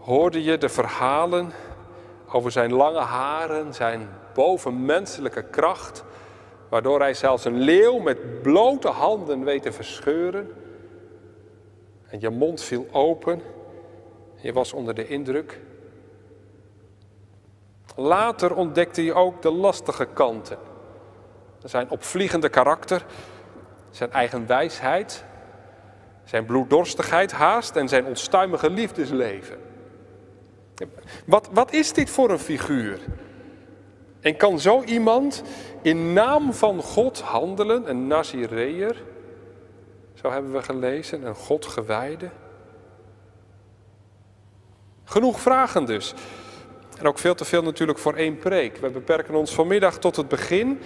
hoorde 0.01 0.43
je 0.43 0.59
de 0.59 0.69
verhalen 0.69 1.53
over 2.33 2.51
zijn 2.51 2.73
lange 2.73 3.01
haren, 3.01 3.75
zijn 3.75 4.09
bovenmenselijke 4.35 5.43
kracht, 5.43 6.05
waardoor 6.69 7.01
hij 7.01 7.15
zelfs 7.15 7.45
een 7.45 7.59
leeuw 7.59 7.99
met 7.99 8.43
blote 8.43 8.89
handen 8.89 9.45
weet 9.45 9.63
te 9.63 9.73
verscheuren. 9.73 10.51
En 12.07 12.21
je 12.21 12.31
mond 12.31 12.63
viel 12.63 12.87
open 12.93 13.43
je 14.45 14.53
was 14.53 14.73
onder 14.73 14.95
de 14.95 15.09
indruk. 15.09 15.61
Later 17.97 18.55
ontdekte 18.55 19.05
je 19.05 19.15
ook 19.15 19.43
de 19.43 19.51
lastige 19.51 20.07
kanten. 20.13 20.59
Zijn 21.63 21.91
opvliegende 21.91 22.49
karakter, 22.49 23.07
zijn 23.95 24.13
eigen 24.13 24.47
wijsheid, 24.47 25.25
zijn 26.25 26.45
bloeddorstigheid 26.45 27.33
haast 27.33 27.77
en 27.77 27.89
zijn 27.89 28.05
onstuimige 28.05 28.71
liefdesleven. 28.71 29.57
Wat, 31.27 31.49
wat 31.53 31.73
is 31.73 31.93
dit 31.93 32.11
voor 32.11 32.31
een 32.31 32.39
figuur? 32.39 33.01
En 34.21 34.37
kan 34.37 34.61
zo 34.61 34.83
iemand 34.83 35.43
in 35.83 36.13
naam 36.13 36.53
van 36.53 36.83
God 36.83 37.21
handelen, 37.21 37.91
een 37.91 38.07
Nazireër? 38.07 39.03
Zo 40.15 40.31
hebben 40.31 40.53
we 40.53 40.63
gelezen, 40.63 41.27
een 41.27 41.35
God 41.35 41.67
gewijde. 41.67 42.31
Genoeg 45.05 45.41
vragen 45.41 45.85
dus. 45.85 46.15
En 46.99 47.07
ook 47.07 47.19
veel 47.19 47.35
te 47.35 47.45
veel 47.45 47.63
natuurlijk 47.63 47.99
voor 47.99 48.15
één 48.15 48.39
preek. 48.39 48.77
We 48.77 48.91
beperken 48.91 49.35
ons 49.35 49.55
vanmiddag 49.55 49.99
tot 49.99 50.17
het 50.17 50.29
begin, 50.29 50.81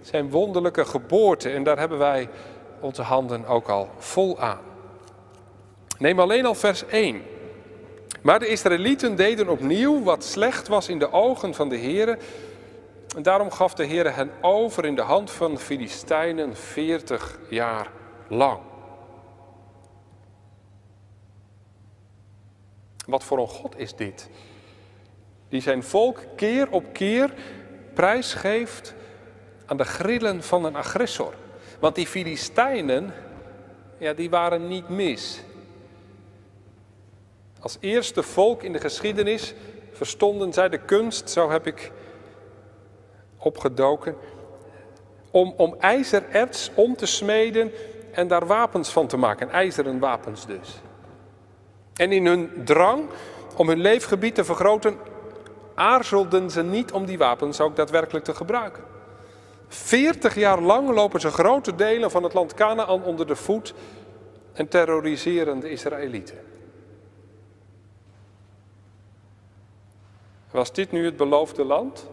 zijn 0.00 0.30
wonderlijke 0.30 0.84
geboorte. 0.84 1.50
En 1.50 1.62
daar 1.62 1.78
hebben 1.78 1.98
wij 1.98 2.28
onze 2.80 3.02
handen 3.02 3.46
ook 3.46 3.68
al 3.68 3.88
vol 3.98 4.38
aan. 4.38 4.60
Neem 5.98 6.20
alleen 6.20 6.46
al 6.46 6.54
vers 6.54 6.86
1. 6.86 7.22
Maar 8.22 8.38
de 8.38 8.46
Israëlieten 8.46 9.16
deden 9.16 9.48
opnieuw 9.48 10.02
wat 10.02 10.24
slecht 10.24 10.68
was 10.68 10.88
in 10.88 10.98
de 10.98 11.12
ogen 11.12 11.54
van 11.54 11.68
de 11.68 11.76
Heer. 11.76 12.18
En 13.16 13.22
daarom 13.22 13.50
gaf 13.50 13.74
de 13.74 13.84
Heer 13.84 14.14
hen 14.14 14.30
over 14.40 14.84
in 14.84 14.94
de 14.94 15.02
hand 15.02 15.30
van 15.30 15.54
de 15.54 15.60
Filistijnen 15.60 16.56
40 16.56 17.38
jaar 17.48 17.90
lang. 18.28 18.58
Wat 23.06 23.24
voor 23.24 23.38
een 23.38 23.48
God 23.48 23.78
is 23.78 23.94
dit? 23.94 24.28
Die 25.48 25.60
zijn 25.60 25.82
volk 25.82 26.18
keer 26.36 26.70
op 26.70 26.84
keer 26.92 27.34
prijsgeeft 27.94 28.94
aan 29.70 29.76
de 29.76 29.84
grillen 29.84 30.42
van 30.42 30.64
een 30.64 30.76
agressor. 30.76 31.34
Want 31.78 31.94
die 31.94 32.06
Filistijnen, 32.06 33.14
ja, 33.98 34.12
die 34.12 34.30
waren 34.30 34.68
niet 34.68 34.88
mis. 34.88 35.42
Als 37.60 37.76
eerste 37.80 38.22
volk 38.22 38.62
in 38.62 38.72
de 38.72 38.80
geschiedenis 38.80 39.54
verstonden 39.92 40.52
zij 40.52 40.68
de 40.68 40.78
kunst, 40.78 41.30
zo 41.30 41.50
heb 41.50 41.66
ik 41.66 41.92
opgedoken, 43.38 44.16
om, 45.30 45.54
om 45.56 45.76
ijzererts 45.78 46.70
om 46.74 46.96
te 46.96 47.06
smeden 47.06 47.72
en 48.12 48.28
daar 48.28 48.46
wapens 48.46 48.88
van 48.88 49.06
te 49.06 49.16
maken, 49.16 49.50
ijzeren 49.50 49.98
wapens 49.98 50.46
dus. 50.46 50.80
En 51.94 52.12
in 52.12 52.26
hun 52.26 52.50
drang 52.64 53.08
om 53.56 53.68
hun 53.68 53.80
leefgebied 53.80 54.34
te 54.34 54.44
vergroten, 54.44 54.98
aarzelden 55.74 56.50
ze 56.50 56.62
niet 56.62 56.92
om 56.92 57.06
die 57.06 57.18
wapens 57.18 57.60
ook 57.60 57.76
daadwerkelijk 57.76 58.24
te 58.24 58.34
gebruiken. 58.34 58.90
Veertig 59.72 60.34
jaar 60.34 60.60
lang 60.60 60.90
lopen 60.90 61.20
ze 61.20 61.30
grote 61.30 61.74
delen 61.74 62.10
van 62.10 62.22
het 62.22 62.34
land 62.34 62.54
Canaan 62.54 63.02
onder 63.02 63.26
de 63.26 63.36
voet 63.36 63.74
en 64.52 64.68
terroriseren 64.68 65.60
de 65.60 65.70
Israëlieten. 65.70 66.38
Was 70.50 70.72
dit 70.72 70.92
nu 70.92 71.04
het 71.04 71.16
beloofde 71.16 71.64
land? 71.64 72.08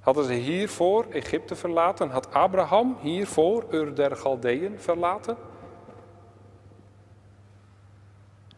Hadden 0.00 0.24
ze 0.24 0.32
hiervoor 0.32 1.06
Egypte 1.10 1.56
verlaten? 1.56 2.10
Had 2.10 2.32
Abraham 2.32 2.96
hiervoor 3.00 3.64
Ur 3.70 3.94
der 3.94 4.16
Galdeën 4.16 4.80
verlaten? 4.80 5.36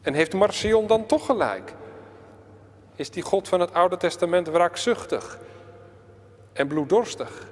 En 0.00 0.14
heeft 0.14 0.34
Marcion 0.34 0.86
dan 0.86 1.06
toch 1.06 1.26
gelijk? 1.26 1.74
Is 3.00 3.10
die 3.10 3.22
God 3.22 3.48
van 3.48 3.60
het 3.60 3.72
Oude 3.72 3.96
Testament 3.96 4.48
wraakzuchtig 4.48 5.38
en 6.52 6.68
bloeddorstig? 6.68 7.48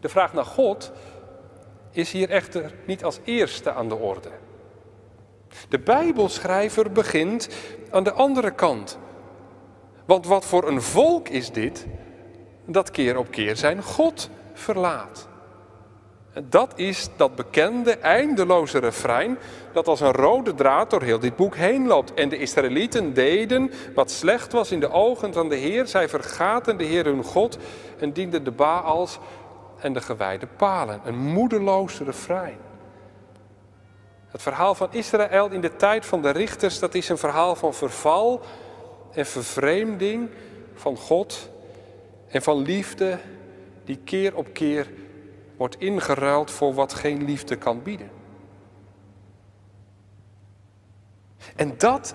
De 0.00 0.08
vraag 0.08 0.32
naar 0.32 0.44
God 0.44 0.92
is 1.90 2.12
hier 2.12 2.30
echter 2.30 2.74
niet 2.86 3.04
als 3.04 3.18
eerste 3.24 3.72
aan 3.72 3.88
de 3.88 3.94
orde. 3.94 4.30
De 5.68 5.78
Bijbelschrijver 5.78 6.92
begint 6.92 7.48
aan 7.90 8.04
de 8.04 8.12
andere 8.12 8.50
kant. 8.50 8.98
Want 10.04 10.26
wat 10.26 10.44
voor 10.44 10.68
een 10.68 10.82
volk 10.82 11.28
is 11.28 11.50
dit 11.50 11.86
dat 12.64 12.90
keer 12.90 13.16
op 13.16 13.30
keer 13.30 13.56
zijn 13.56 13.82
God 13.82 14.30
verlaat? 14.52 15.28
Dat 16.44 16.72
is 16.76 17.08
dat 17.16 17.34
bekende, 17.34 17.92
eindeloze 17.92 18.78
refrein 18.78 19.38
dat 19.72 19.88
als 19.88 20.00
een 20.00 20.12
rode 20.12 20.54
draad 20.54 20.90
door 20.90 21.02
heel 21.02 21.18
dit 21.18 21.36
boek 21.36 21.56
heen 21.56 21.86
loopt. 21.86 22.14
En 22.14 22.28
de 22.28 22.38
Israëlieten 22.38 23.14
deden 23.14 23.70
wat 23.94 24.10
slecht 24.10 24.52
was 24.52 24.72
in 24.72 24.80
de 24.80 24.90
ogen 24.90 25.32
van 25.32 25.48
de 25.48 25.56
Heer. 25.56 25.86
Zij 25.86 26.08
vergaten 26.08 26.76
de 26.76 26.84
Heer 26.84 27.04
hun 27.04 27.24
God 27.24 27.58
en 27.98 28.12
dienden 28.12 28.44
de 28.44 28.50
Baals 28.50 29.18
en 29.80 29.92
de 29.92 30.00
gewijde 30.00 30.46
palen. 30.46 31.00
Een 31.04 31.18
moedeloos 31.18 31.98
refrein. 31.98 32.58
Het 34.28 34.42
verhaal 34.42 34.74
van 34.74 34.88
Israël 34.90 35.50
in 35.50 35.60
de 35.60 35.76
tijd 35.76 36.06
van 36.06 36.22
de 36.22 36.30
richters, 36.30 36.78
dat 36.78 36.94
is 36.94 37.08
een 37.08 37.18
verhaal 37.18 37.56
van 37.56 37.74
verval 37.74 38.40
en 39.12 39.26
vervreemding 39.26 40.28
van 40.74 40.96
God 40.96 41.50
en 42.28 42.42
van 42.42 42.62
liefde 42.62 43.18
die 43.84 44.00
keer 44.04 44.36
op 44.36 44.46
keer 44.52 44.86
wordt 45.58 45.78
ingeruild 45.78 46.50
voor 46.50 46.74
wat 46.74 46.94
geen 46.94 47.24
liefde 47.24 47.56
kan 47.56 47.82
bieden. 47.82 48.10
En 51.56 51.78
dat 51.78 52.14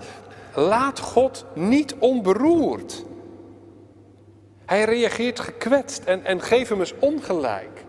laat 0.54 0.98
God 0.98 1.46
niet 1.54 1.94
onberoerd. 1.94 3.04
Hij 4.64 4.84
reageert 4.84 5.40
gekwetst 5.40 6.04
en, 6.04 6.24
en 6.24 6.40
geeft 6.40 6.68
hem 6.68 6.78
eens 6.78 6.94
ongelijk. 6.98 7.84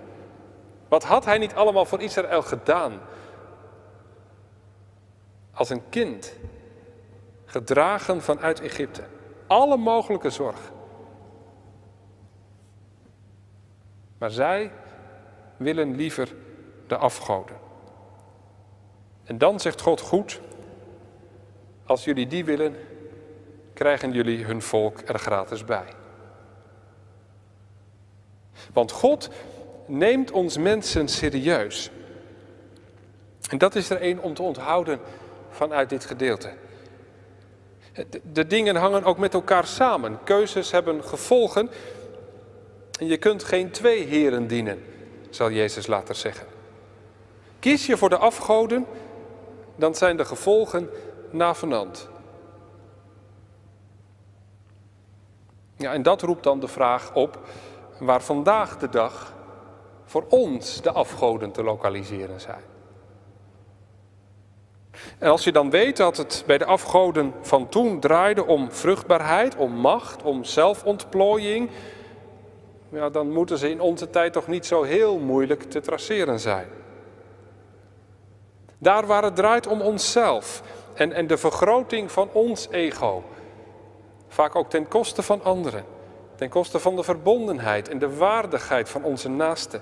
Wat 0.87 1.03
had 1.03 1.25
hij 1.25 1.37
niet 1.37 1.53
allemaal 1.53 1.85
voor 1.85 2.01
Israël 2.01 2.41
gedaan? 2.41 2.99
Als 5.53 5.69
een 5.69 5.89
kind, 5.89 6.33
gedragen 7.45 8.21
vanuit 8.21 8.61
Egypte. 8.61 9.03
Alle 9.47 9.77
mogelijke 9.77 10.29
zorg. 10.29 10.59
Maar 14.17 14.31
zij 14.31 14.71
willen 15.57 15.95
liever 15.95 16.33
de 16.87 16.97
afgoden. 16.97 17.55
En 19.23 19.37
dan 19.37 19.59
zegt 19.59 19.81
God 19.81 20.01
goed, 20.01 20.39
als 21.85 22.03
jullie 22.03 22.27
die 22.27 22.45
willen, 22.45 22.75
krijgen 23.73 24.11
jullie 24.11 24.45
hun 24.45 24.61
volk 24.61 25.01
er 25.05 25.19
gratis 25.19 25.65
bij. 25.65 25.87
Want 28.73 28.91
God 28.91 29.29
neemt 29.85 30.31
ons 30.31 30.57
mensen 30.57 31.07
serieus. 31.07 31.91
En 33.49 33.57
dat 33.57 33.75
is 33.75 33.89
er 33.89 34.01
één 34.01 34.21
om 34.21 34.33
te 34.33 34.41
onthouden 34.41 34.99
vanuit 35.49 35.89
dit 35.89 36.05
gedeelte. 36.05 36.53
De 38.31 38.47
dingen 38.47 38.75
hangen 38.75 39.03
ook 39.03 39.17
met 39.17 39.33
elkaar 39.33 39.67
samen. 39.67 40.19
Keuzes 40.23 40.71
hebben 40.71 41.03
gevolgen. 41.03 41.69
En 42.99 43.07
je 43.07 43.17
kunt 43.17 43.43
geen 43.43 43.71
twee 43.71 44.05
heren 44.05 44.47
dienen, 44.47 44.83
zal 45.35 45.51
Jezus 45.51 45.87
later 45.87 46.15
zeggen. 46.15 46.47
Kies 47.59 47.85
je 47.85 47.97
voor 47.97 48.09
de 48.09 48.17
afgoden, 48.17 48.85
dan 49.75 49.95
zijn 49.95 50.17
de 50.17 50.25
gevolgen 50.25 50.89
navenant. 51.29 52.09
Ja, 55.77 55.93
en 55.93 56.03
dat 56.03 56.21
roept 56.21 56.43
dan 56.43 56.59
de 56.59 56.67
vraag 56.67 57.13
op 57.13 57.39
waar 57.99 58.21
vandaag 58.21 58.77
de 58.77 58.89
dag 58.89 59.33
voor 60.05 60.25
ons 60.29 60.81
de 60.81 60.91
afgoden 60.91 61.51
te 61.51 61.63
lokaliseren 61.63 62.41
zijn. 62.41 62.63
En 65.19 65.29
als 65.29 65.43
je 65.43 65.51
dan 65.51 65.69
weet 65.69 65.97
dat 65.97 66.17
het 66.17 66.43
bij 66.47 66.57
de 66.57 66.65
afgoden 66.65 67.33
van 67.41 67.69
toen 67.69 67.99
draaide 67.99 68.45
om 68.45 68.71
vruchtbaarheid, 68.71 69.55
om 69.55 69.71
macht, 69.71 70.23
om 70.23 70.43
zelfontplooiing, 70.43 71.69
ja, 72.95 73.09
dan 73.09 73.31
moeten 73.31 73.57
ze 73.57 73.69
in 73.69 73.81
onze 73.81 74.09
tijd 74.09 74.33
toch 74.33 74.47
niet 74.47 74.65
zo 74.65 74.83
heel 74.83 75.19
moeilijk 75.19 75.63
te 75.63 75.79
traceren 75.79 76.39
zijn. 76.39 76.67
Daar 78.77 79.05
waar 79.05 79.23
het 79.23 79.35
draait 79.35 79.67
om 79.67 79.81
onszelf 79.81 80.61
en, 80.93 81.13
en 81.13 81.27
de 81.27 81.37
vergroting 81.37 82.11
van 82.11 82.29
ons 82.31 82.67
ego, 82.69 83.23
vaak 84.27 84.55
ook 84.55 84.69
ten 84.69 84.87
koste 84.87 85.21
van 85.21 85.43
anderen, 85.43 85.85
ten 86.35 86.49
koste 86.49 86.79
van 86.79 86.95
de 86.95 87.03
verbondenheid 87.03 87.89
en 87.89 87.99
de 87.99 88.15
waardigheid 88.15 88.89
van 88.89 89.03
onze 89.03 89.29
naasten. 89.29 89.81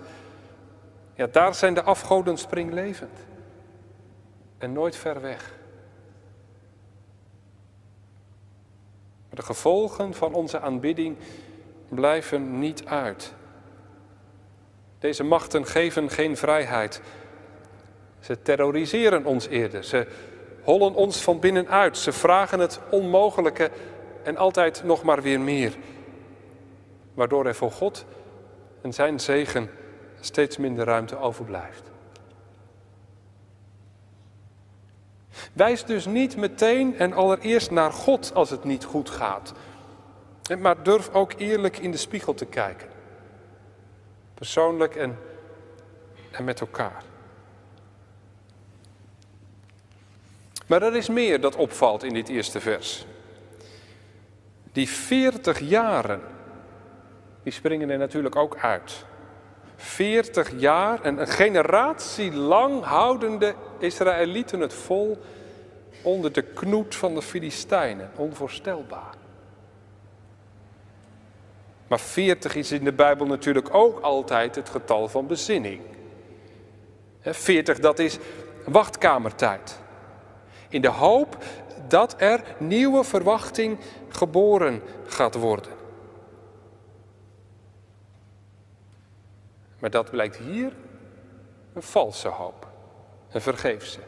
Ja, 1.16 1.28
daar 1.28 1.56
zijn 1.56 1.74
de 1.74 1.84
afgoden 1.84 2.38
springlevend 2.38 3.20
en 4.58 4.74
nooit 4.74 4.96
ver 4.96 5.22
weg. 5.22 5.54
De 9.30 9.42
gevolgen 9.42 10.14
van 10.14 10.34
onze 10.34 10.60
aanbidding 10.60 11.18
blijven 11.94 12.60
niet 12.60 12.86
uit. 12.86 13.34
Deze 15.00 15.24
machten 15.24 15.66
geven 15.66 16.10
geen 16.10 16.38
vrijheid. 16.38 17.02
Ze 18.20 18.42
terroriseren 18.42 19.26
ons 19.26 19.48
eerder. 19.48 19.84
Ze 19.84 20.08
hollen 20.62 20.94
ons 20.94 21.22
van 21.22 21.40
binnenuit. 21.40 21.98
Ze 21.98 22.12
vragen 22.12 22.60
het 22.60 22.80
onmogelijke 22.90 23.72
en 24.24 24.38
altijd 24.38 24.84
nog 24.84 25.04
maar 25.04 25.22
weer 25.22 25.40
meer. 25.40 25.74
Waardoor 27.14 27.46
er 27.46 27.56
voor 27.56 27.72
God 27.72 28.06
en 28.82 28.94
zijn 28.94 29.20
zegen 29.20 29.70
steeds 30.20 30.58
minder 30.58 30.86
ruimte 30.86 31.18
overblijft. 31.18 31.92
Wijs 35.54 35.86
dus 35.86 36.06
niet 36.06 36.38
meteen 36.38 36.98
en 36.98 37.14
allereerst 37.14 37.72
naar 37.72 37.92
God 37.92 38.32
als 38.34 38.50
het 38.50 38.64
niet 38.64 38.84
goed 38.84 39.10
gaat. 39.10 39.54
Maar 40.60 40.84
durf 40.84 41.10
ook 41.14 41.34
eerlijk 41.38 41.78
in 41.78 41.92
de 41.92 41.98
spiegel 41.98 42.34
te 42.34 42.46
kijken. 42.46 42.90
Persoonlijk 44.34 44.96
en, 44.96 45.18
en 46.32 46.44
met 46.44 46.60
elkaar. 46.60 47.04
Maar 50.68 50.82
er 50.82 50.96
is 50.96 51.10
meer 51.10 51.42
dat 51.42 51.56
opvalt 51.56 52.04
in 52.04 52.14
dit 52.14 52.30
eerste 52.30 52.60
vers. 52.60 53.06
Die 54.72 54.90
40 54.90 55.60
jaren, 55.60 56.22
die 57.44 57.54
springen 57.54 57.90
er 57.90 57.98
natuurlijk 57.98 58.36
ook 58.36 58.58
uit. 58.58 59.06
40 59.76 60.52
jaar 60.60 61.02
en 61.02 61.18
een 61.18 61.28
generatie 61.28 62.34
lang 62.34 62.84
houdende 62.84 63.56
Israëlieten 63.80 64.60
het 64.60 64.74
vol 64.74 65.22
onder 66.04 66.32
de 66.32 66.42
knoet 66.42 66.96
van 66.96 67.16
de 67.16 67.22
Filistijnen. 67.22 68.12
Onvoorstelbaar. 68.16 69.23
Maar 71.94 72.02
40 72.02 72.56
is 72.56 72.72
in 72.72 72.84
de 72.84 72.94
Bijbel 72.94 73.26
natuurlijk 73.26 73.74
ook 73.74 74.00
altijd 74.00 74.56
het 74.56 74.70
getal 74.70 75.08
van 75.08 75.28
bezinning. 75.28 75.82
40 77.22 77.80
dat 77.80 78.00
is 78.00 78.18
wachtkamertijd. 78.66 79.80
In 80.70 80.82
de 80.82 80.90
hoop 80.90 81.38
dat 81.88 82.16
er 82.18 82.44
nieuwe 82.58 83.04
verwachting 83.04 83.80
geboren 84.10 84.82
gaat 85.08 85.36
worden. 85.36 85.72
Maar 89.80 89.90
dat 89.90 90.10
blijkt 90.10 90.38
hier 90.38 90.72
een 91.74 91.84
valse 91.84 92.28
hoop, 92.28 92.68
een 93.32 93.42
vergeefse. 93.42 94.00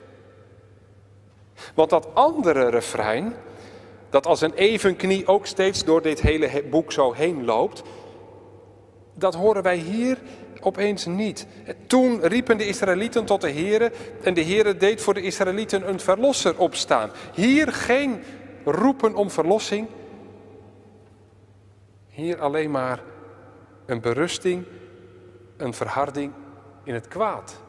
Want 1.73 1.89
dat 1.89 2.15
andere 2.15 2.69
refrein, 2.69 3.35
dat 4.15 4.25
als 4.25 4.41
een 4.41 4.53
evenknie 4.53 5.27
ook 5.27 5.45
steeds 5.45 5.83
door 5.83 6.01
dit 6.01 6.21
hele 6.21 6.63
boek 6.69 6.91
zo 6.91 7.13
heen 7.13 7.45
loopt, 7.45 7.83
dat 9.13 9.33
horen 9.33 9.63
wij 9.63 9.77
hier 9.77 10.17
opeens 10.61 11.05
niet. 11.05 11.47
Toen 11.87 12.21
riepen 12.21 12.57
de 12.57 12.67
Israëlieten 12.67 13.25
tot 13.25 13.41
de 13.41 13.51
Here 13.51 13.91
en 14.21 14.33
de 14.33 14.45
Here 14.45 14.77
deed 14.77 15.01
voor 15.01 15.13
de 15.13 15.21
Israëlieten 15.21 15.89
een 15.89 15.99
verlosser 15.99 16.57
opstaan. 16.57 17.11
Hier 17.33 17.73
geen 17.73 18.23
roepen 18.65 19.15
om 19.15 19.29
verlossing, 19.29 19.87
hier 22.07 22.39
alleen 22.39 22.71
maar 22.71 23.03
een 23.85 24.01
berusting, 24.01 24.65
een 25.57 25.73
verharding 25.73 26.33
in 26.83 26.93
het 26.93 27.07
kwaad. 27.07 27.61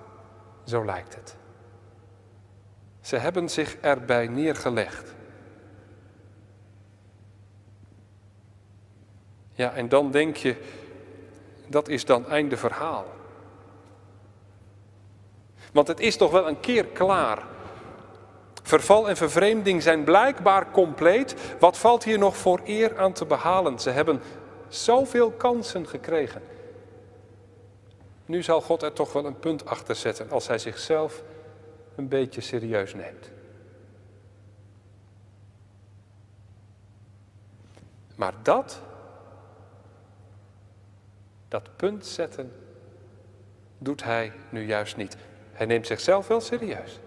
Zo 0.64 0.84
lijkt 0.84 1.14
het. 1.14 1.36
Ze 3.00 3.16
hebben 3.16 3.48
zich 3.48 3.76
erbij 3.80 4.26
neergelegd. 4.26 5.15
Ja, 9.56 9.72
en 9.72 9.88
dan 9.88 10.10
denk 10.10 10.36
je, 10.36 10.56
dat 11.66 11.88
is 11.88 12.04
dan 12.04 12.28
einde 12.28 12.56
verhaal. 12.56 13.06
Want 15.72 15.88
het 15.88 16.00
is 16.00 16.16
toch 16.16 16.30
wel 16.30 16.48
een 16.48 16.60
keer 16.60 16.86
klaar. 16.86 17.42
Verval 18.62 19.08
en 19.08 19.16
vervreemding 19.16 19.82
zijn 19.82 20.04
blijkbaar 20.04 20.70
compleet. 20.70 21.34
Wat 21.58 21.78
valt 21.78 22.04
hier 22.04 22.18
nog 22.18 22.36
voor 22.36 22.60
eer 22.64 22.98
aan 22.98 23.12
te 23.12 23.24
behalen? 23.24 23.78
Ze 23.78 23.90
hebben 23.90 24.20
zoveel 24.68 25.30
kansen 25.30 25.86
gekregen. 25.86 26.42
Nu 28.26 28.42
zal 28.42 28.60
God 28.60 28.82
er 28.82 28.92
toch 28.92 29.12
wel 29.12 29.24
een 29.24 29.38
punt 29.38 29.66
achter 29.66 29.94
zetten 29.94 30.30
als 30.30 30.46
hij 30.46 30.58
zichzelf 30.58 31.22
een 31.94 32.08
beetje 32.08 32.40
serieus 32.40 32.94
neemt. 32.94 33.30
Maar 38.16 38.34
dat 38.42 38.80
dat 41.56 41.76
punt 41.76 42.06
zetten 42.06 42.52
doet 43.78 44.02
hij 44.02 44.32
nu 44.48 44.66
juist 44.66 44.96
niet. 44.96 45.16
Hij 45.52 45.66
neemt 45.66 45.86
zichzelf 45.86 46.28
wel 46.28 46.40
serieus. 46.40 47.00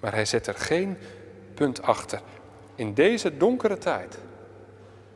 Maar 0.00 0.12
hij 0.12 0.24
zet 0.24 0.46
er 0.46 0.54
geen 0.54 0.98
punt 1.54 1.82
achter. 1.82 2.20
In 2.74 2.94
deze 2.94 3.36
donkere 3.36 3.78
tijd 3.78 4.18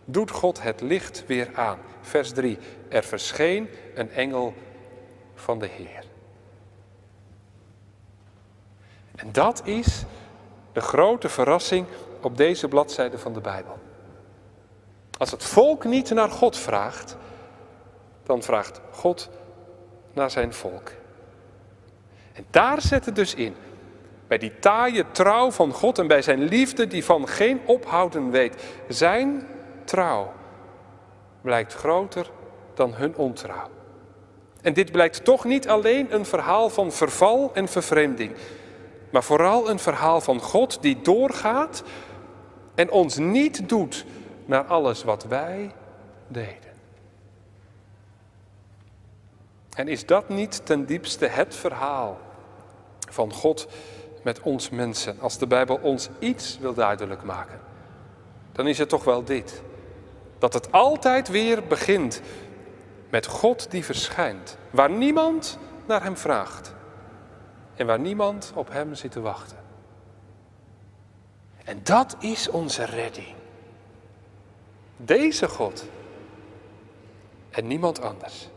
doet 0.04 0.30
God 0.30 0.62
het 0.62 0.80
licht 0.80 1.26
weer 1.26 1.50
aan. 1.54 1.78
Vers 2.00 2.32
3. 2.32 2.58
Er 2.88 3.02
verscheen 3.02 3.68
een 3.94 4.10
engel 4.10 4.54
van 5.34 5.58
de 5.58 5.66
Heer. 5.66 6.04
En 9.14 9.32
dat 9.32 9.66
is 9.66 10.04
de 10.72 10.80
grote 10.80 11.28
verrassing 11.28 11.86
op 12.20 12.36
deze 12.36 12.68
bladzijde 12.68 13.18
van 13.18 13.32
de 13.32 13.40
Bijbel. 13.40 13.78
Als 15.18 15.30
het 15.30 15.44
volk 15.44 15.84
niet 15.84 16.10
naar 16.10 16.30
God 16.30 16.56
vraagt, 16.56 17.16
dan 18.24 18.42
vraagt 18.42 18.80
God 18.90 19.30
naar 20.12 20.30
zijn 20.30 20.54
volk. 20.54 20.90
En 22.32 22.46
daar 22.50 22.80
zet 22.80 23.04
het 23.04 23.16
dus 23.16 23.34
in. 23.34 23.54
Bij 24.26 24.38
die 24.38 24.58
taaie 24.58 25.04
trouw 25.10 25.50
van 25.50 25.72
God 25.72 25.98
en 25.98 26.06
bij 26.06 26.22
zijn 26.22 26.42
liefde 26.42 26.86
die 26.86 27.04
van 27.04 27.28
geen 27.28 27.60
ophouden 27.64 28.30
weet. 28.30 28.64
Zijn 28.88 29.46
trouw 29.84 30.32
blijkt 31.40 31.74
groter 31.74 32.30
dan 32.74 32.94
hun 32.94 33.16
ontrouw. 33.16 33.68
En 34.62 34.72
dit 34.72 34.92
blijkt 34.92 35.24
toch 35.24 35.44
niet 35.44 35.68
alleen 35.68 36.14
een 36.14 36.24
verhaal 36.24 36.70
van 36.70 36.92
verval 36.92 37.50
en 37.54 37.68
vervreemding, 37.68 38.32
maar 39.10 39.24
vooral 39.24 39.70
een 39.70 39.78
verhaal 39.78 40.20
van 40.20 40.40
God 40.40 40.82
die 40.82 41.00
doorgaat 41.02 41.82
en 42.74 42.90
ons 42.90 43.16
niet 43.16 43.68
doet 43.68 44.04
naar 44.44 44.64
alles 44.64 45.04
wat 45.04 45.24
wij 45.24 45.72
deden. 46.28 46.63
En 49.74 49.88
is 49.88 50.06
dat 50.06 50.28
niet 50.28 50.66
ten 50.66 50.84
diepste 50.87 51.26
het 51.26 51.54
verhaal 51.54 52.18
van 53.10 53.32
God 53.32 53.66
met 54.22 54.40
ons 54.40 54.70
mensen? 54.70 55.20
Als 55.20 55.38
de 55.38 55.46
Bijbel 55.46 55.78
ons 55.82 56.08
iets 56.18 56.58
wil 56.58 56.74
duidelijk 56.74 57.22
maken, 57.22 57.60
dan 58.52 58.66
is 58.66 58.78
het 58.78 58.88
toch 58.88 59.04
wel 59.04 59.24
dit. 59.24 59.62
Dat 60.38 60.52
het 60.52 60.72
altijd 60.72 61.28
weer 61.28 61.66
begint 61.66 62.20
met 63.10 63.26
God 63.26 63.70
die 63.70 63.84
verschijnt, 63.84 64.56
waar 64.70 64.90
niemand 64.90 65.58
naar 65.87 66.02
Hem 66.02 66.16
vraagt 66.16 66.74
en 67.74 67.87
waar 67.87 68.00
niemand 68.00 68.52
op 68.54 68.70
Hem 68.70 68.94
zit 68.94 69.12
te 69.12 69.20
wachten. 69.20 69.58
En 71.64 71.80
dat 71.82 72.16
is 72.20 72.50
onze 72.50 72.84
redding. 72.84 73.34
Deze 74.96 75.48
God 75.48 75.84
en 77.50 77.66
niemand 77.66 78.00
anders. 78.00 78.48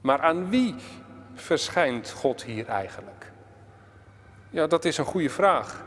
Maar 0.00 0.20
aan 0.20 0.50
wie 0.50 0.74
verschijnt 1.34 2.10
God 2.10 2.42
hier 2.42 2.66
eigenlijk? 2.68 3.32
Ja, 4.50 4.66
dat 4.66 4.84
is 4.84 4.98
een 4.98 5.04
goede 5.04 5.30
vraag. 5.30 5.84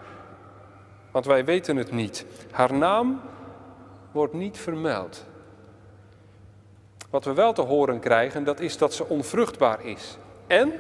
Want 1.11 1.25
wij 1.25 1.45
weten 1.45 1.75
het 1.75 1.91
niet. 1.91 2.25
Haar 2.51 2.73
naam 2.73 3.21
wordt 4.11 4.33
niet 4.33 4.57
vermeld. 4.57 5.25
Wat 7.09 7.25
we 7.25 7.33
wel 7.33 7.53
te 7.53 7.61
horen 7.61 7.99
krijgen, 7.99 8.43
dat 8.43 8.59
is 8.59 8.77
dat 8.77 8.93
ze 8.93 9.07
onvruchtbaar 9.07 9.85
is. 9.85 10.17
En 10.47 10.73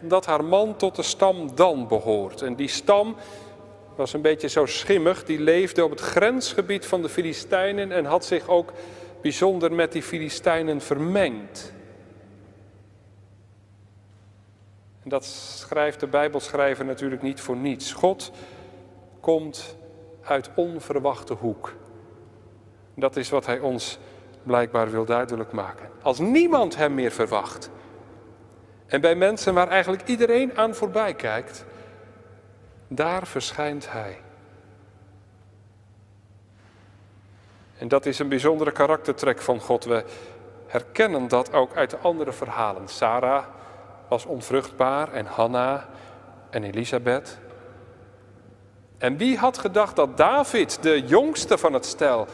dat 0.00 0.26
haar 0.26 0.44
man 0.44 0.76
tot 0.76 0.96
de 0.96 1.02
stam 1.02 1.54
Dan 1.54 1.88
behoort. 1.88 2.42
En 2.42 2.54
die 2.54 2.68
stam 2.68 3.16
was 3.96 4.12
een 4.12 4.22
beetje 4.22 4.48
zo 4.48 4.66
schimmig, 4.66 5.24
die 5.24 5.40
leefde 5.40 5.84
op 5.84 5.90
het 5.90 6.00
grensgebied 6.00 6.86
van 6.86 7.02
de 7.02 7.08
Filistijnen 7.08 7.92
en 7.92 8.04
had 8.04 8.24
zich 8.24 8.48
ook 8.48 8.72
bijzonder 9.22 9.72
met 9.72 9.92
die 9.92 10.02
Filistijnen 10.02 10.80
vermengd. 10.80 11.72
Dat 15.08 15.24
schrijft 15.24 16.00
de 16.00 16.06
Bijbelschrijver 16.06 16.84
natuurlijk 16.84 17.22
niet 17.22 17.40
voor 17.40 17.56
niets. 17.56 17.92
God 17.92 18.30
komt 19.20 19.76
uit 20.22 20.50
onverwachte 20.54 21.34
hoek. 21.34 21.74
Dat 22.94 23.16
is 23.16 23.30
wat 23.30 23.46
hij 23.46 23.58
ons 23.58 23.98
blijkbaar 24.42 24.90
wil 24.90 25.04
duidelijk 25.04 25.52
maken. 25.52 25.88
Als 26.02 26.18
niemand 26.18 26.76
hem 26.76 26.94
meer 26.94 27.10
verwacht. 27.10 27.70
En 28.86 29.00
bij 29.00 29.14
mensen 29.14 29.54
waar 29.54 29.68
eigenlijk 29.68 30.08
iedereen 30.08 30.56
aan 30.56 30.74
voorbij 30.74 31.14
kijkt, 31.14 31.64
daar 32.88 33.26
verschijnt 33.26 33.92
hij. 33.92 34.20
En 37.78 37.88
dat 37.88 38.06
is 38.06 38.18
een 38.18 38.28
bijzondere 38.28 38.72
karaktertrek 38.72 39.40
van 39.40 39.60
God. 39.60 39.84
We 39.84 40.04
herkennen 40.66 41.28
dat 41.28 41.52
ook 41.52 41.76
uit 41.76 41.90
de 41.90 41.98
andere 41.98 42.32
verhalen. 42.32 42.88
Sarah 42.88 43.44
was 44.08 44.26
onvruchtbaar 44.26 45.12
en 45.12 45.26
Hanna 45.26 45.88
en 46.50 46.64
Elisabeth. 46.64 47.38
En 48.98 49.16
wie 49.16 49.38
had 49.38 49.58
gedacht 49.58 49.96
dat 49.96 50.16
David, 50.16 50.82
de 50.82 51.02
jongste 51.02 51.58
van 51.58 51.72
het 51.72 51.86
stel, 51.86 52.26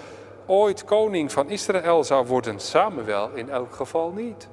ooit 0.47 0.85
koning 0.85 1.33
van 1.33 1.51
Israël 1.51 2.05
zou 2.05 2.27
worden? 2.27 2.61
Samuel 2.61 3.31
in 3.31 3.51
elk 3.51 3.75
geval 3.75 4.11
niet. 4.11 4.49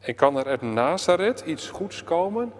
En 0.00 0.14
kan 0.14 0.36
er 0.36 0.46
uit 0.46 0.62
Nazareth 0.62 1.40
iets 1.40 1.68
goeds 1.68 2.04
komen? 2.04 2.52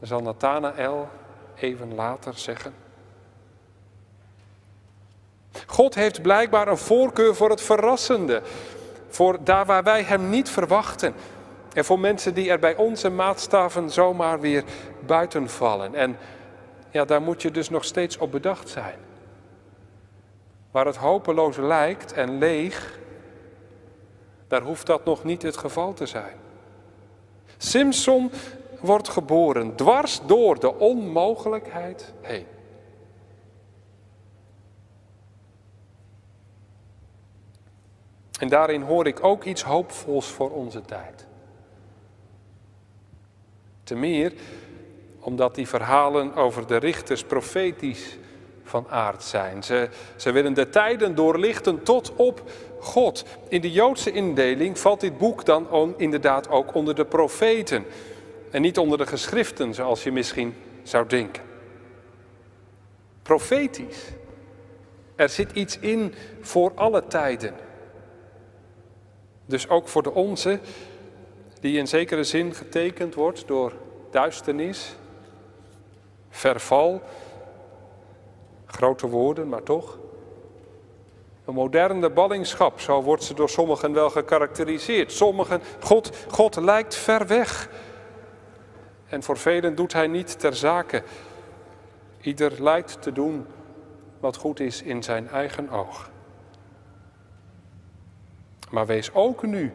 Zal 0.00 0.20
Nathanael 0.20 1.08
even 1.54 1.94
later 1.94 2.38
zeggen. 2.38 2.74
God 5.66 5.94
heeft 5.94 6.22
blijkbaar 6.22 6.68
een 6.68 6.78
voorkeur 6.78 7.34
voor 7.34 7.50
het 7.50 7.62
verrassende. 7.62 8.42
Voor 9.08 9.38
daar 9.44 9.66
waar 9.66 9.82
wij 9.82 10.02
Hem 10.02 10.28
niet 10.28 10.50
verwachten. 10.50 11.14
En 11.72 11.84
voor 11.84 11.98
mensen 11.98 12.34
die 12.34 12.50
er 12.50 12.58
bij 12.58 12.76
onze 12.76 13.10
maatstaven 13.10 13.90
zomaar 13.90 14.40
weer 14.40 14.64
buiten 15.06 15.48
vallen. 15.48 15.94
En 15.94 16.18
ja, 16.90 17.04
daar 17.04 17.22
moet 17.22 17.42
je 17.42 17.50
dus 17.50 17.70
nog 17.70 17.84
steeds 17.84 18.18
op 18.18 18.30
bedacht 18.30 18.68
zijn. 18.68 18.98
Waar 20.70 20.86
het 20.86 20.96
hopeloos 20.96 21.56
lijkt 21.56 22.12
en 22.12 22.38
leeg, 22.38 22.98
daar 24.48 24.62
hoeft 24.62 24.86
dat 24.86 25.04
nog 25.04 25.24
niet 25.24 25.42
het 25.42 25.56
geval 25.56 25.92
te 25.92 26.06
zijn. 26.06 26.36
Simpson 27.56 28.30
wordt 28.80 29.08
geboren 29.08 29.74
dwars 29.76 30.20
door 30.26 30.60
de 30.60 30.74
onmogelijkheid 30.74 32.12
heen. 32.20 32.46
En 38.38 38.48
daarin 38.48 38.82
hoor 38.82 39.06
ik 39.06 39.24
ook 39.24 39.44
iets 39.44 39.62
hoopvols 39.62 40.26
voor 40.26 40.50
onze 40.50 40.82
tijd. 40.82 41.26
Te 43.84 43.94
meer 43.94 44.32
omdat 45.20 45.54
die 45.54 45.68
verhalen 45.68 46.34
over 46.34 46.66
de 46.66 46.76
richters 46.76 47.24
profetisch 47.24 48.18
van 48.62 48.86
aard 48.88 49.22
zijn. 49.22 49.62
Ze, 49.62 49.88
ze 50.16 50.32
willen 50.32 50.54
de 50.54 50.68
tijden 50.68 51.14
doorlichten 51.14 51.82
tot 51.82 52.12
op 52.16 52.50
God. 52.80 53.24
In 53.48 53.60
de 53.60 53.70
Joodse 53.70 54.12
indeling 54.12 54.78
valt 54.78 55.00
dit 55.00 55.18
boek 55.18 55.44
dan 55.44 55.94
inderdaad 55.96 56.48
ook 56.48 56.74
onder 56.74 56.94
de 56.94 57.04
profeten. 57.04 57.84
En 58.50 58.62
niet 58.62 58.78
onder 58.78 58.98
de 58.98 59.06
geschriften, 59.06 59.74
zoals 59.74 60.02
je 60.02 60.12
misschien 60.12 60.54
zou 60.82 61.06
denken. 61.06 61.42
Profetisch. 63.22 64.04
Er 65.16 65.28
zit 65.28 65.52
iets 65.52 65.78
in 65.78 66.14
voor 66.40 66.72
alle 66.74 67.06
tijden. 67.06 67.54
Dus 69.48 69.68
ook 69.68 69.88
voor 69.88 70.02
de 70.02 70.12
onze, 70.12 70.60
die 71.60 71.78
in 71.78 71.88
zekere 71.88 72.24
zin 72.24 72.54
getekend 72.54 73.14
wordt 73.14 73.46
door 73.46 73.72
duisternis, 74.10 74.96
verval, 76.30 77.02
grote 78.66 79.08
woorden, 79.08 79.48
maar 79.48 79.62
toch. 79.62 79.98
Een 81.44 81.54
moderne 81.54 82.10
ballingschap, 82.10 82.80
zo 82.80 83.02
wordt 83.02 83.24
ze 83.24 83.34
door 83.34 83.48
sommigen 83.48 83.92
wel 83.92 84.10
gekarakteriseerd. 84.10 85.12
Sommigen, 85.12 85.62
God, 85.80 86.10
God 86.30 86.56
lijkt 86.56 86.94
ver 86.94 87.26
weg. 87.26 87.68
En 89.06 89.22
voor 89.22 89.36
velen 89.36 89.74
doet 89.74 89.92
hij 89.92 90.06
niet 90.06 90.38
ter 90.38 90.54
zake. 90.54 91.02
Ieder 92.20 92.62
lijkt 92.62 93.02
te 93.02 93.12
doen 93.12 93.46
wat 94.20 94.36
goed 94.36 94.60
is 94.60 94.82
in 94.82 95.02
zijn 95.02 95.28
eigen 95.28 95.70
oog. 95.70 96.10
Maar 98.70 98.86
wees 98.86 99.14
ook 99.14 99.42
nu 99.42 99.72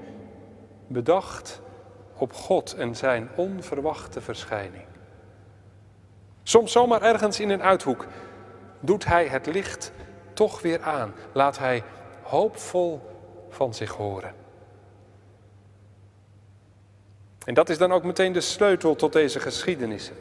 bedacht 0.87 1.61
op 2.17 2.33
God 2.33 2.73
en 2.73 2.95
zijn 2.95 3.29
onverwachte 3.35 4.21
verschijning. 4.21 4.83
Soms 6.43 6.71
zomaar 6.71 7.01
ergens 7.01 7.39
in 7.39 7.49
een 7.49 7.63
uithoek 7.63 8.05
doet 8.79 9.05
hij 9.05 9.27
het 9.27 9.45
licht 9.45 9.91
toch 10.33 10.61
weer 10.61 10.81
aan. 10.81 11.13
Laat 11.33 11.59
hij 11.59 11.83
hoopvol 12.21 13.01
van 13.49 13.73
zich 13.73 13.91
horen. 13.91 14.35
En 17.45 17.53
dat 17.53 17.69
is 17.69 17.77
dan 17.77 17.91
ook 17.91 18.03
meteen 18.03 18.33
de 18.33 18.41
sleutel 18.41 18.95
tot 18.95 19.13
deze 19.13 19.39
geschiedenissen. 19.39 20.15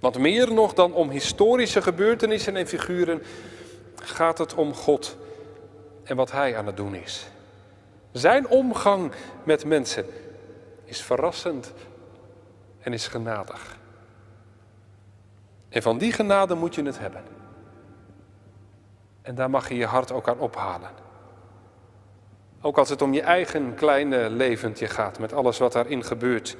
Want 0.00 0.18
meer 0.18 0.52
nog 0.52 0.74
dan 0.74 0.92
om 0.92 1.10
historische 1.10 1.82
gebeurtenissen 1.82 2.56
en 2.56 2.66
figuren 2.66 3.22
gaat 4.02 4.38
het 4.38 4.54
om 4.54 4.74
God 4.74 5.16
en 6.04 6.16
wat 6.16 6.32
Hij 6.32 6.56
aan 6.56 6.66
het 6.66 6.76
doen 6.76 6.94
is. 6.94 7.26
Zijn 8.12 8.48
omgang 8.48 9.12
met 9.44 9.64
mensen 9.64 10.06
is 10.84 11.02
verrassend 11.02 11.72
en 12.80 12.92
is 12.92 13.06
genadig. 13.06 13.78
En 15.68 15.82
van 15.82 15.98
die 15.98 16.12
genade 16.12 16.54
moet 16.54 16.74
je 16.74 16.82
het 16.82 16.98
hebben. 16.98 17.22
En 19.22 19.34
daar 19.34 19.50
mag 19.50 19.68
je 19.68 19.74
je 19.74 19.86
hart 19.86 20.12
ook 20.12 20.28
aan 20.28 20.38
ophalen. 20.38 20.90
Ook 22.60 22.78
als 22.78 22.88
het 22.88 23.02
om 23.02 23.12
je 23.12 23.22
eigen 23.22 23.74
kleine 23.74 24.30
leventje 24.30 24.86
gaat, 24.86 25.18
met 25.18 25.32
alles 25.32 25.58
wat 25.58 25.72
daarin 25.72 26.04
gebeurt. 26.04 26.56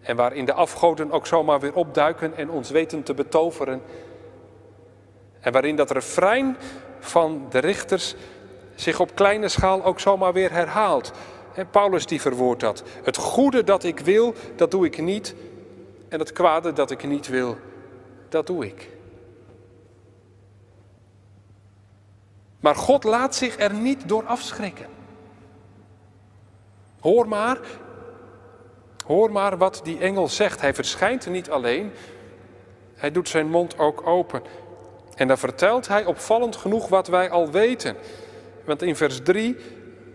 En 0.00 0.16
waarin 0.16 0.44
de 0.44 0.52
afgoden 0.52 1.12
ook 1.12 1.26
zomaar 1.26 1.60
weer 1.60 1.74
opduiken 1.74 2.36
en 2.36 2.50
ons 2.50 2.70
weten 2.70 3.02
te 3.02 3.14
betoveren. 3.14 3.82
En 5.40 5.52
waarin 5.52 5.76
dat 5.76 5.90
refrein 5.90 6.56
van 6.98 7.46
de 7.50 7.58
richters 7.58 8.14
zich 8.80 9.00
op 9.00 9.14
kleine 9.14 9.48
schaal 9.48 9.84
ook 9.84 10.00
zomaar 10.00 10.32
weer 10.32 10.52
herhaalt. 10.52 11.12
Paulus 11.70 12.06
die 12.06 12.20
verwoordt 12.20 12.60
dat. 12.60 12.82
Het 13.02 13.16
goede 13.16 13.64
dat 13.64 13.84
ik 13.84 14.00
wil, 14.00 14.34
dat 14.56 14.70
doe 14.70 14.86
ik 14.86 14.98
niet. 14.98 15.34
En 16.08 16.18
het 16.18 16.32
kwade 16.32 16.72
dat 16.72 16.90
ik 16.90 17.04
niet 17.04 17.28
wil, 17.28 17.56
dat 18.28 18.46
doe 18.46 18.66
ik. 18.66 18.88
Maar 22.60 22.74
God 22.74 23.04
laat 23.04 23.34
zich 23.34 23.58
er 23.58 23.74
niet 23.74 24.08
door 24.08 24.24
afschrikken. 24.24 24.86
Hoor 27.00 27.28
maar, 27.28 27.58
hoor 29.06 29.32
maar 29.32 29.58
wat 29.58 29.80
die 29.84 29.98
engel 29.98 30.28
zegt. 30.28 30.60
Hij 30.60 30.74
verschijnt 30.74 31.26
niet 31.26 31.50
alleen, 31.50 31.92
hij 32.94 33.10
doet 33.10 33.28
zijn 33.28 33.50
mond 33.50 33.78
ook 33.78 34.06
open. 34.06 34.42
En 35.14 35.28
dan 35.28 35.38
vertelt 35.38 35.88
hij 35.88 36.04
opvallend 36.04 36.56
genoeg 36.56 36.88
wat 36.88 37.08
wij 37.08 37.30
al 37.30 37.50
weten. 37.50 37.96
Want 38.68 38.82
in 38.82 38.96
vers 38.96 39.20
3 39.22 39.56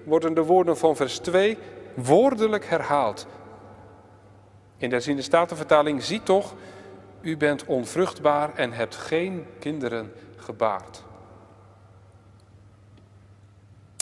worden 0.04 0.34
de 0.34 0.44
woorden 0.44 0.78
van 0.78 0.96
vers 0.96 1.18
2 1.18 1.58
woordelijk 1.94 2.66
herhaald. 2.66 3.28
In 4.78 4.90
de 4.90 5.00
ziende 5.00 5.22
statenvertaling, 5.22 6.04
zie 6.04 6.24
toch, 6.24 6.54
u 7.22 7.38
bent 7.38 7.66
onvruchtbaar 7.66 8.56
en 8.56 8.72
hebt 8.72 8.96
geen 8.96 9.46
kinderen 9.60 10.14
gebaard. 10.36 11.04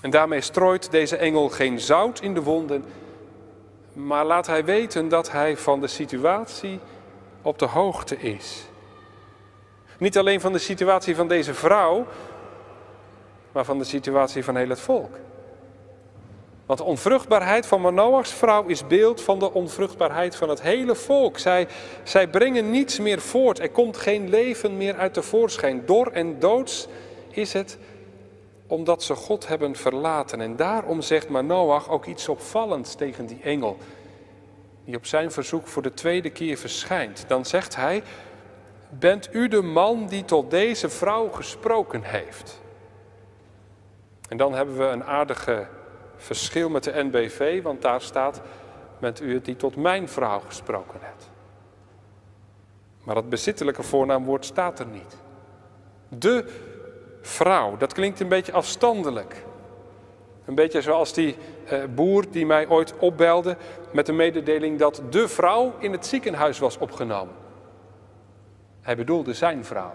En 0.02 0.10
daarmee 0.10 0.42
strooit 0.42 0.92
deze 0.92 1.18
engel 1.18 1.50
geen 1.50 1.80
zout 1.80 2.22
in 2.22 2.34
de 2.34 2.44
wonden, 2.44 2.86
maar 3.94 4.26
laat 4.26 4.48
hij 4.48 4.66
weten 4.66 5.10
dat 5.10 5.32
hij 5.32 5.58
van 5.58 5.82
de 5.82 5.88
situatie 5.88 6.80
op 7.42 7.60
de 7.60 7.66
hoogte 7.66 8.18
is. 8.18 8.66
Niet 9.98 10.18
alleen 10.18 10.42
van 10.42 10.52
de 10.52 10.60
situatie 10.60 11.16
van 11.16 11.28
deze 11.28 11.54
vrouw, 11.54 12.08
maar 13.52 13.66
van 13.66 13.78
de 13.78 13.84
situatie 13.84 14.44
van 14.44 14.56
heel 14.56 14.70
het 14.70 14.80
volk. 14.80 15.20
Want 16.66 16.80
de 16.80 16.86
onvruchtbaarheid 16.86 17.66
van 17.66 17.82
Manoachs 17.82 18.32
vrouw 18.32 18.66
is 18.66 18.88
beeld 18.88 19.22
van 19.22 19.40
de 19.40 19.54
onvruchtbaarheid 19.54 20.36
van 20.36 20.50
het 20.50 20.62
hele 20.62 20.96
volk. 20.96 21.38
Zij, 21.38 21.68
zij 22.04 22.28
brengen 22.28 22.70
niets 22.70 23.00
meer 23.00 23.22
voort. 23.22 23.60
Er 23.60 23.70
komt 23.70 23.98
geen 23.98 24.30
leven 24.30 24.78
meer 24.78 24.96
uit 24.96 25.16
de 25.16 25.22
voorschijn. 25.22 25.86
Dor 25.86 26.12
en 26.12 26.40
doods 26.40 26.88
is 27.30 27.54
het 27.54 27.78
omdat 28.68 29.04
ze 29.04 29.16
God 29.16 29.48
hebben 29.48 29.76
verlaten. 29.76 30.42
En 30.42 30.56
daarom 30.56 31.02
zegt 31.02 31.30
Manoach 31.30 31.90
ook 31.90 32.06
iets 32.06 32.30
opvallends 32.30 32.96
tegen 32.96 33.26
die 33.26 33.40
engel, 33.44 33.78
die 34.86 34.96
op 34.96 35.06
zijn 35.06 35.32
verzoek 35.32 35.68
voor 35.68 35.82
de 35.82 35.94
tweede 35.94 36.30
keer 36.30 36.58
verschijnt. 36.58 37.26
Dan 37.28 37.46
zegt 37.46 37.76
hij, 37.76 38.04
bent 38.90 39.30
u 39.32 39.48
de 39.48 39.62
man 39.62 40.08
die 40.08 40.26
tot 40.26 40.52
deze 40.52 40.90
vrouw 40.90 41.30
gesproken 41.30 42.04
heeft? 42.04 42.61
En 44.32 44.38
dan 44.38 44.54
hebben 44.54 44.78
we 44.78 44.84
een 44.84 45.04
aardige 45.04 45.67
verschil 46.15 46.70
met 46.70 46.84
de 46.84 47.04
NBV, 47.04 47.62
want 47.62 47.82
daar 47.82 48.02
staat, 48.02 48.41
bent 49.00 49.22
u 49.22 49.41
die 49.41 49.56
tot 49.56 49.76
mijn 49.76 50.10
vrouw 50.10 50.39
gesproken 50.39 51.00
hebt. 51.02 51.30
Maar 53.04 53.15
het 53.15 53.30
bezittelijke 53.30 53.84
voornaamwoord 53.84 54.46
staat 54.46 54.80
er 54.80 54.86
niet. 54.86 55.17
De 56.08 56.46
vrouw, 57.22 57.78
dat 57.78 57.94
klinkt 57.94 58.20
een 58.20 58.28
beetje 58.28 58.52
afstandelijk. 58.52 59.44
Een 60.46 60.56
beetje 60.56 60.82
zoals 60.82 61.13
die 61.13 61.36
eh, 61.65 61.84
boer 61.96 62.26
die 62.30 62.46
mij 62.46 62.67
ooit 62.67 62.98
opbelde 62.98 63.58
met 63.91 64.06
de 64.06 64.13
mededeling 64.13 64.80
dat 64.80 65.02
de 65.10 65.28
vrouw 65.28 65.74
in 65.80 65.91
het 65.91 66.06
ziekenhuis 66.06 66.60
was 66.60 66.78
opgenomen. 66.78 67.36
Hij 68.82 68.96
bedoelde 68.96 69.34
zijn 69.34 69.65
vrouw. 69.65 69.94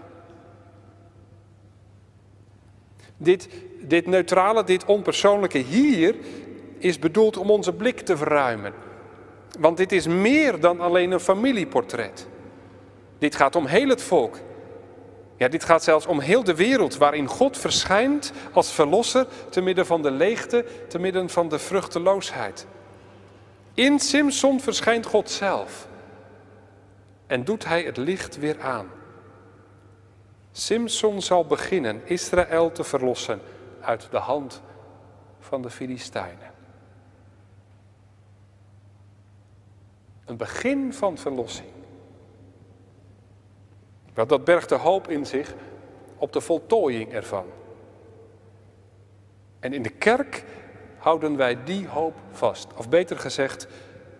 Dit, 3.17 3.49
dit 3.81 4.05
neutrale, 4.05 4.63
dit 4.63 4.85
onpersoonlijke 4.85 5.57
hier 5.57 6.15
is 6.77 6.99
bedoeld 6.99 7.37
om 7.37 7.51
onze 7.51 7.73
blik 7.73 7.99
te 7.99 8.17
verruimen. 8.17 8.73
Want 9.59 9.77
dit 9.77 9.91
is 9.91 10.07
meer 10.07 10.59
dan 10.59 10.79
alleen 10.79 11.11
een 11.11 11.19
familieportret. 11.19 12.27
Dit 13.17 13.35
gaat 13.35 13.55
om 13.55 13.65
heel 13.65 13.89
het 13.89 14.01
volk. 14.01 14.39
Ja, 15.37 15.47
dit 15.47 15.63
gaat 15.63 15.83
zelfs 15.83 16.05
om 16.05 16.19
heel 16.19 16.43
de 16.43 16.55
wereld 16.55 16.97
waarin 16.97 17.27
God 17.27 17.57
verschijnt 17.57 18.31
als 18.51 18.71
verlosser 18.71 19.27
te 19.49 19.61
midden 19.61 19.85
van 19.85 20.01
de 20.01 20.11
leegte, 20.11 20.65
te 20.87 20.99
midden 20.99 21.29
van 21.29 21.49
de 21.49 21.59
vruchteloosheid. 21.59 22.67
In 23.73 23.99
Simson 23.99 24.59
verschijnt 24.61 25.05
God 25.05 25.29
zelf 25.29 25.87
en 27.27 27.43
doet 27.43 27.65
hij 27.65 27.83
het 27.83 27.97
licht 27.97 28.39
weer 28.39 28.61
aan. 28.61 28.87
Simson 30.57 31.21
zal 31.21 31.45
beginnen 31.45 32.01
Israël 32.05 32.71
te 32.71 32.83
verlossen 32.83 33.41
uit 33.81 34.07
de 34.11 34.17
hand 34.17 34.61
van 35.39 35.61
de 35.61 35.69
Filistijnen. 35.69 36.51
Een 40.25 40.37
begin 40.37 40.93
van 40.93 41.17
verlossing. 41.17 41.69
Want 44.13 44.29
dat 44.29 44.43
bergt 44.43 44.69
de 44.69 44.75
hoop 44.75 45.07
in 45.07 45.25
zich 45.25 45.53
op 46.17 46.33
de 46.33 46.41
voltooiing 46.41 47.13
ervan. 47.13 47.45
En 49.59 49.73
in 49.73 49.81
de 49.81 49.89
kerk 49.89 50.43
houden 50.97 51.35
wij 51.35 51.63
die 51.63 51.87
hoop 51.87 52.15
vast. 52.31 52.67
Of 52.75 52.89
beter 52.89 53.19
gezegd, 53.19 53.67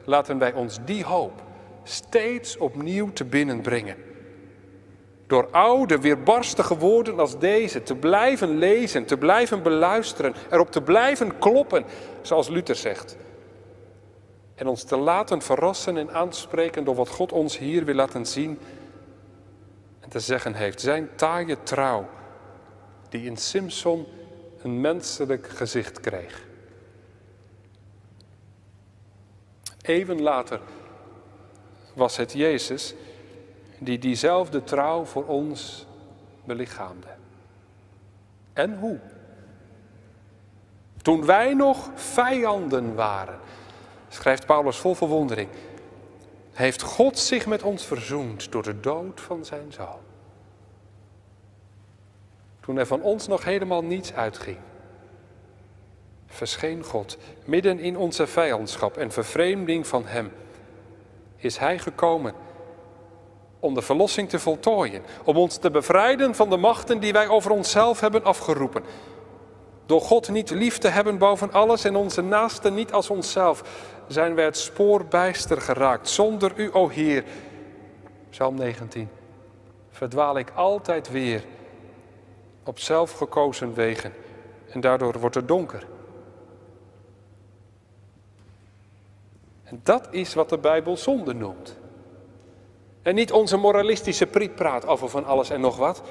laten 0.03 0.37
wij 0.37 0.53
ons 0.53 0.79
die 0.85 1.03
hoop 1.03 1.43
steeds 1.83 2.57
opnieuw 2.57 3.13
te 3.13 3.25
binnen 3.25 3.61
brengen. 3.61 4.06
Door 5.27 5.47
oude, 5.51 5.99
weerbarstige 5.99 6.77
woorden 6.77 7.19
als 7.19 7.39
deze 7.39 7.83
te 7.83 7.95
blijven 7.95 8.57
lezen, 8.57 9.05
te 9.05 9.17
blijven 9.17 9.63
beluisteren, 9.63 10.33
erop 10.51 10.71
te 10.71 10.81
blijven 10.81 11.37
kloppen, 11.37 11.85
zoals 12.21 12.47
Luther 12.47 12.75
zegt. 12.75 13.17
En 14.55 14.67
ons 14.67 14.83
te 14.83 14.97
laten 14.97 15.41
verrassen 15.41 15.97
en 15.97 16.11
aanspreken 16.11 16.83
door 16.83 16.95
wat 16.95 17.09
God 17.09 17.31
ons 17.31 17.57
hier 17.57 17.85
wil 17.85 17.95
laten 17.95 18.25
zien 18.25 18.59
en 19.99 20.09
te 20.09 20.19
zeggen 20.19 20.53
heeft. 20.53 20.81
Zijn 20.81 21.09
taaie 21.15 21.63
trouw, 21.63 22.09
die 23.09 23.25
in 23.25 23.37
Simson 23.37 24.05
een 24.61 24.81
menselijk 24.81 25.47
gezicht 25.47 25.99
kreeg. 25.99 26.45
Even 29.81 30.21
later 30.21 30.59
was 31.93 32.17
het 32.17 32.33
Jezus 32.33 32.93
die 33.77 33.97
diezelfde 33.97 34.63
trouw 34.63 35.05
voor 35.05 35.25
ons 35.25 35.85
belichaamde. 36.43 37.07
En 38.53 38.77
hoe? 38.77 38.99
Toen 41.01 41.25
wij 41.25 41.53
nog 41.53 41.89
vijanden 41.95 42.95
waren, 42.95 43.39
schrijft 44.09 44.45
Paulus 44.45 44.77
vol 44.77 44.95
verwondering, 44.95 45.49
heeft 46.53 46.81
God 46.81 47.19
zich 47.19 47.45
met 47.45 47.63
ons 47.63 47.85
verzoend 47.85 48.51
door 48.51 48.63
de 48.63 48.79
dood 48.79 49.21
van 49.21 49.45
zijn 49.45 49.71
zoon. 49.71 49.99
Toen 52.59 52.77
er 52.77 52.85
van 52.85 53.01
ons 53.01 53.27
nog 53.27 53.43
helemaal 53.43 53.83
niets 53.83 54.13
uitging, 54.13 54.57
verscheen 56.25 56.83
God 56.83 57.17
midden 57.45 57.79
in 57.79 57.97
onze 57.97 58.27
vijandschap 58.27 58.97
en 58.97 59.11
vervreemding 59.11 59.87
van 59.87 60.05
Hem. 60.05 60.31
Is 61.35 61.57
Hij 61.57 61.79
gekomen 61.79 62.33
om 63.59 63.73
de 63.73 63.81
verlossing 63.81 64.29
te 64.29 64.39
voltooien, 64.39 65.03
om 65.23 65.37
ons 65.37 65.57
te 65.57 65.71
bevrijden 65.71 66.35
van 66.35 66.49
de 66.49 66.57
machten 66.57 66.99
die 66.99 67.13
wij 67.13 67.27
over 67.27 67.51
onszelf 67.51 67.99
hebben 67.99 68.23
afgeroepen. 68.23 68.83
Door 69.85 70.01
God 70.01 70.29
niet 70.29 70.49
lief 70.49 70.77
te 70.77 70.87
hebben 70.87 71.17
boven 71.17 71.53
alles 71.53 71.83
en 71.83 71.95
onze 71.95 72.21
naasten 72.21 72.73
niet 72.73 72.93
als 72.93 73.09
onszelf, 73.09 73.63
zijn 74.07 74.35
wij 74.35 74.45
het 74.45 74.57
spoor 74.57 75.05
bijster 75.05 75.61
geraakt. 75.61 76.09
Zonder 76.09 76.51
u, 76.55 76.69
o 76.73 76.87
Heer, 76.87 77.23
Psalm 78.29 78.55
19, 78.55 79.09
verdwaal 79.89 80.37
ik 80.37 80.51
altijd 80.55 81.11
weer 81.11 81.43
op 82.63 82.79
zelfgekozen 82.79 83.73
wegen 83.73 84.13
en 84.69 84.81
daardoor 84.81 85.19
wordt 85.19 85.35
het 85.35 85.47
donker. 85.47 85.87
En 89.63 89.79
dat 89.83 90.07
is 90.11 90.33
wat 90.33 90.49
de 90.49 90.57
Bijbel 90.57 90.97
zonde 90.97 91.33
noemt. 91.33 91.77
En 93.07 93.15
niet 93.15 93.31
onze 93.31 93.57
moralistische 93.57 94.25
prietpraat 94.25 94.85
over 94.85 95.09
van 95.09 95.25
alles 95.25 95.49
en 95.49 95.61
nog 95.61 95.77
wat. 95.77 96.01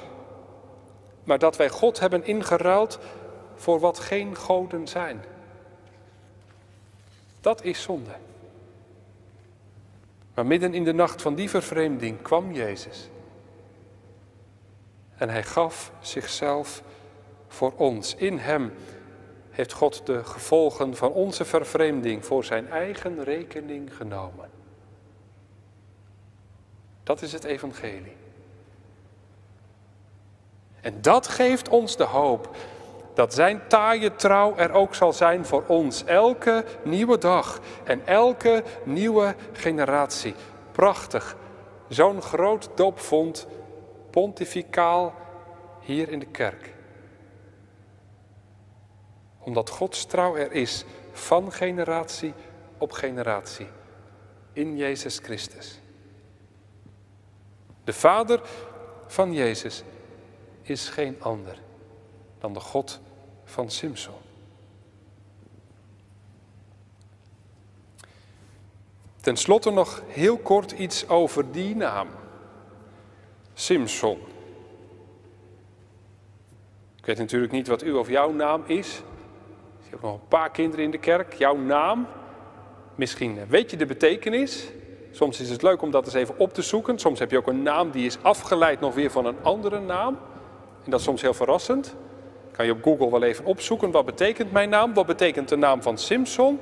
Maar 1.25 1.39
dat 1.39 1.57
wij 1.57 1.69
God 1.69 2.01
hebben 2.01 2.25
ingeruild 2.25 2.99
voor 3.55 3.81
wat 3.81 3.99
geen 3.99 4.37
goden 4.37 4.89
zijn. 4.89 5.25
Dat 7.41 7.65
is 7.65 7.83
zonde. 7.83 8.11
Maar 10.35 10.47
midden 10.47 10.75
in 10.75 10.85
de 10.85 10.93
nacht 10.93 11.23
van 11.23 11.35
die 11.35 11.51
vervreemding 11.51 12.23
kwam 12.23 12.53
Jezus. 12.53 13.09
En 15.17 15.29
hij 15.29 15.43
gaf 15.43 15.93
zichzelf 16.01 16.83
voor 17.49 17.73
ons. 17.77 18.15
In 18.15 18.39
hem 18.39 18.73
heeft 19.51 19.73
God 19.73 20.07
de 20.07 20.25
gevolgen 20.25 20.97
van 20.97 21.13
onze 21.13 21.45
vervreemding 21.45 22.25
voor 22.25 22.45
zijn 22.45 22.69
eigen 22.69 23.25
rekening 23.25 23.97
genomen. 23.97 24.56
Dat 27.07 27.23
is 27.23 27.33
het 27.33 27.45
evangelie. 27.45 28.17
En 30.81 31.03
dat 31.03 31.29
geeft 31.29 31.69
ons 31.69 31.97
de 31.97 32.05
hoop 32.05 32.57
dat 33.15 33.35
zijn 33.35 33.69
taaie 33.69 34.15
trouw 34.15 34.57
er 34.57 34.73
ook 34.73 34.95
zal 34.95 35.13
zijn 35.13 35.47
voor 35.47 35.65
ons. 35.67 36.05
Elke 36.05 36.65
nieuwe 36.85 37.19
dag 37.19 37.61
en 37.85 38.07
elke 38.07 38.65
nieuwe 38.85 39.35
generatie. 39.53 40.35
Prachtig. 40.73 41.37
Zo'n 41.89 42.23
groot 42.23 42.69
doopvond, 42.75 43.47
pontificaal, 44.11 45.15
hier 45.81 46.09
in 46.09 46.19
de 46.19 46.27
kerk. 46.27 46.75
Omdat 49.39 49.71
Gods 49.71 50.05
trouw 50.05 50.37
er 50.37 50.53
is 50.53 50.85
van 51.13 51.53
generatie 51.53 52.35
op 52.79 52.93
generatie. 52.93 53.67
In 54.53 54.77
Jezus 54.77 55.19
Christus. 55.23 55.81
De 57.87 57.93
vader 57.93 58.41
van 59.07 59.33
Jezus 59.33 59.83
is 60.63 60.89
geen 60.89 61.17
ander 61.23 61.59
dan 62.39 62.53
de 62.53 62.61
God 62.61 63.01
van 63.45 63.71
Simson. 63.71 64.15
Ten 69.21 69.37
slotte 69.37 69.71
nog 69.71 70.03
heel 70.07 70.39
kort 70.39 70.73
iets 70.73 71.09
over 71.09 71.53
die 71.53 71.77
naam. 71.77 72.09
Simson. 73.55 74.19
Ik 76.97 77.07
weet 77.07 77.19
natuurlijk 77.19 77.53
niet 77.53 77.69
wat 77.69 77.83
uw 77.83 77.99
of 77.99 78.09
jouw 78.09 78.33
naam 78.33 78.65
is. 78.67 79.03
Je 79.83 79.91
hebt 79.91 80.03
nog 80.03 80.15
een 80.15 80.29
paar 80.29 80.51
kinderen 80.51 80.85
in 80.85 80.91
de 80.91 80.99
kerk. 80.99 81.33
Jouw 81.33 81.57
naam. 81.57 82.07
Misschien 82.95 83.47
weet 83.47 83.71
je 83.71 83.77
de 83.77 83.87
betekenis. 83.87 84.69
Soms 85.17 85.41
is 85.41 85.51
het 85.51 85.63
leuk 85.63 85.83
om 85.83 85.91
dat 85.91 86.05
eens 86.05 86.15
even 86.15 86.39
op 86.39 86.55
te 86.55 86.63
zoeken. 86.63 86.99
Soms 86.99 87.19
heb 87.19 87.31
je 87.31 87.37
ook 87.37 87.47
een 87.47 87.63
naam 87.63 87.91
die 87.91 88.07
is 88.07 88.19
afgeleid 88.23 88.81
nog 88.81 88.95
weer 88.95 89.11
van 89.11 89.27
een 89.27 89.37
andere 89.43 89.81
naam. 89.81 90.19
En 90.85 90.91
dat 90.91 90.99
is 90.99 91.07
soms 91.07 91.23
heel 91.23 91.35
verrassend. 91.35 91.95
Kan 92.53 92.67
je 92.67 92.73
op 92.73 92.83
Google 92.83 93.11
wel 93.11 93.23
even 93.23 93.45
opzoeken. 93.45 93.91
Wat 93.91 94.05
betekent 94.05 94.53
mijn 94.53 94.69
naam? 94.69 94.95
Wat 94.95 95.07
betekent 95.07 95.49
de 95.49 95.57
naam 95.57 95.83
van 95.83 95.99
Simpson? 95.99 96.61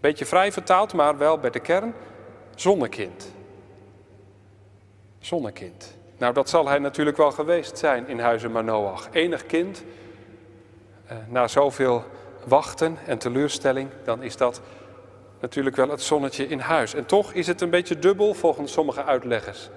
Beetje 0.00 0.26
vrij 0.26 0.52
vertaald, 0.52 0.92
maar 0.92 1.18
wel 1.18 1.38
bij 1.38 1.50
de 1.50 1.60
kern. 1.60 1.94
Zonnekind. 2.54 3.32
Zonnekind. 5.18 5.96
Nou, 6.18 6.34
dat 6.34 6.48
zal 6.48 6.68
hij 6.68 6.78
natuurlijk 6.78 7.16
wel 7.16 7.30
geweest 7.30 7.78
zijn 7.78 8.08
in 8.08 8.18
Huizen 8.18 8.52
Manoach. 8.52 9.08
Enig 9.10 9.46
kind. 9.46 9.84
Eh, 11.06 11.16
na 11.28 11.48
zoveel 11.48 12.04
wachten 12.46 12.98
en 13.06 13.18
teleurstelling, 13.18 13.88
dan 14.04 14.22
is 14.22 14.36
dat 14.36 14.60
natuurlijk 15.42 15.76
wel 15.76 15.88
het 15.88 16.02
zonnetje 16.02 16.46
in 16.46 16.58
huis. 16.58 16.94
En 16.94 17.06
toch 17.06 17.32
is 17.32 17.46
het 17.46 17.60
een 17.60 17.70
beetje 17.70 17.98
dubbel 17.98 18.34
volgens 18.34 18.72
sommige 18.72 19.04
uitleggers. 19.04 19.68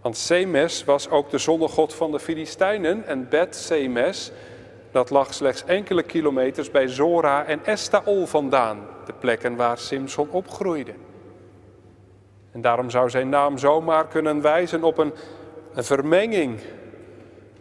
Want 0.00 0.16
Semes 0.16 0.84
was 0.84 1.10
ook 1.10 1.30
de 1.30 1.38
zonnegod 1.38 1.94
van 1.94 2.10
de 2.10 2.18
Filistijnen 2.18 3.06
en 3.06 3.28
Bet 3.28 3.56
Semes, 3.56 4.32
dat 4.90 5.10
lag 5.10 5.34
slechts 5.34 5.64
enkele 5.64 6.02
kilometers 6.02 6.70
bij 6.70 6.88
Zora 6.88 7.44
en 7.44 7.64
Estaol 7.64 8.26
vandaan, 8.26 8.86
de 9.06 9.12
plekken 9.12 9.56
waar 9.56 9.78
Simson 9.78 10.28
opgroeide. 10.30 10.92
En 12.52 12.60
daarom 12.60 12.90
zou 12.90 13.10
zijn 13.10 13.28
naam 13.28 13.58
zomaar 13.58 14.06
kunnen 14.06 14.40
wijzen 14.42 14.84
op 14.84 14.98
een, 14.98 15.12
een 15.74 15.84
vermenging 15.84 16.60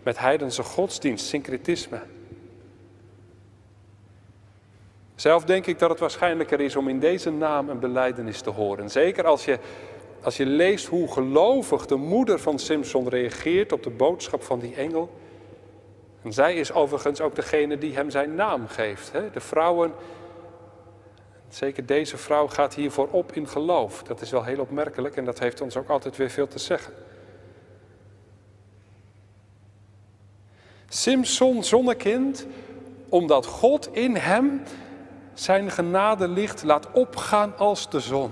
met 0.04 0.20
heidense 0.20 0.64
godsdienst, 0.64 1.26
syncretisme. 1.26 2.00
Zelf 5.18 5.44
denk 5.44 5.66
ik 5.66 5.80
dat 5.80 5.90
het 5.90 6.00
waarschijnlijker 6.00 6.60
is 6.60 6.76
om 6.76 6.88
in 6.88 7.00
deze 7.00 7.32
naam 7.32 7.70
een 7.70 7.80
beleidenis 7.80 8.42
te 8.42 8.50
horen. 8.50 8.90
Zeker 8.90 9.26
als 9.26 9.46
je, 9.46 9.60
als 10.22 10.38
je 10.38 10.46
leest 10.46 10.88
hoe 10.88 11.12
gelovig 11.12 11.86
de 11.86 11.96
moeder 11.96 12.40
van 12.40 12.60
Simpson 12.60 13.10
reageert 13.10 13.72
op 13.72 13.84
de 13.84 13.90
boodschap 13.90 14.44
van 14.44 14.60
die 14.60 14.76
engel. 14.76 15.10
En 16.22 16.34
zij 16.34 16.56
is 16.56 16.72
overigens 16.72 17.22
ook 17.22 17.36
degene 17.36 17.78
die 17.78 17.94
hem 17.94 18.10
zijn 18.10 18.36
naam 18.36 18.68
geeft. 18.68 19.12
Hè? 19.12 19.32
De 19.32 19.40
vrouwen, 19.40 19.94
zeker 21.50 21.86
deze 21.86 22.18
vrouw 22.18 22.48
gaat 22.48 22.76
hiervoor 22.76 23.08
op 23.12 23.32
in 23.32 23.48
geloof. 23.48 24.04
Dat 24.04 24.22
is 24.22 24.32
wel 24.32 24.44
heel 24.44 24.60
opmerkelijk 24.60 25.16
en 25.16 25.26
dat 25.26 25.40
heeft 25.40 25.62
ons 25.62 25.78
ook 25.78 25.90
altijd 25.90 26.18
weer 26.18 26.30
veel 26.30 26.48
te 26.48 26.60
zeggen. 26.60 26.94
Simpson, 30.90 31.64
zonnekind, 31.64 32.46
omdat 33.10 33.46
God 33.46 33.90
in 33.92 34.16
hem 34.16 34.62
zijn 35.40 35.72
genadelicht 35.72 36.64
laat 36.64 36.92
opgaan 36.92 37.58
als 37.58 37.90
de 37.90 38.00
zon. 38.00 38.32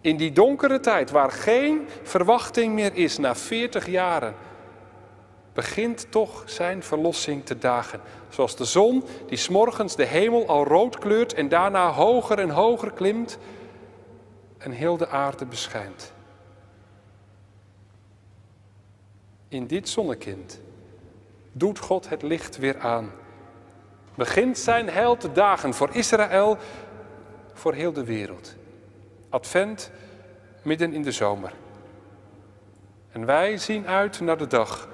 In 0.00 0.16
die 0.16 0.32
donkere 0.32 0.80
tijd 0.80 1.10
waar 1.10 1.30
geen 1.30 1.88
verwachting 2.02 2.74
meer 2.74 2.94
is 2.94 3.18
na 3.18 3.34
40 3.34 3.86
jaren, 3.86 4.34
begint 5.52 6.06
toch 6.10 6.42
zijn 6.46 6.82
verlossing 6.82 7.44
te 7.44 7.58
dagen. 7.58 8.00
Zoals 8.28 8.56
de 8.56 8.64
zon 8.64 9.04
die 9.26 9.38
s'morgens 9.38 9.96
de 9.96 10.04
hemel 10.04 10.46
al 10.46 10.64
rood 10.64 10.98
kleurt 10.98 11.34
en 11.34 11.48
daarna 11.48 11.90
hoger 11.90 12.38
en 12.38 12.50
hoger 12.50 12.92
klimt 12.92 13.38
en 14.58 14.70
heel 14.70 14.96
de 14.96 15.08
aarde 15.08 15.46
beschijnt. 15.46 16.12
In 19.48 19.66
dit 19.66 19.88
zonnekind 19.88 20.60
doet 21.52 21.78
God 21.78 22.08
het 22.08 22.22
licht 22.22 22.56
weer 22.56 22.78
aan 22.78 23.10
begint 24.14 24.58
zijn 24.58 24.88
heil 24.88 25.16
te 25.16 25.32
dagen 25.32 25.74
voor 25.74 25.88
Israël, 25.92 26.58
voor 27.52 27.74
heel 27.74 27.92
de 27.92 28.04
wereld. 28.04 28.54
Advent 29.28 29.90
midden 30.62 30.92
in 30.92 31.02
de 31.02 31.12
zomer. 31.12 31.52
En 33.12 33.26
wij 33.26 33.56
zien 33.56 33.86
uit 33.86 34.20
naar 34.20 34.38
de 34.38 34.46
dag 34.46 34.88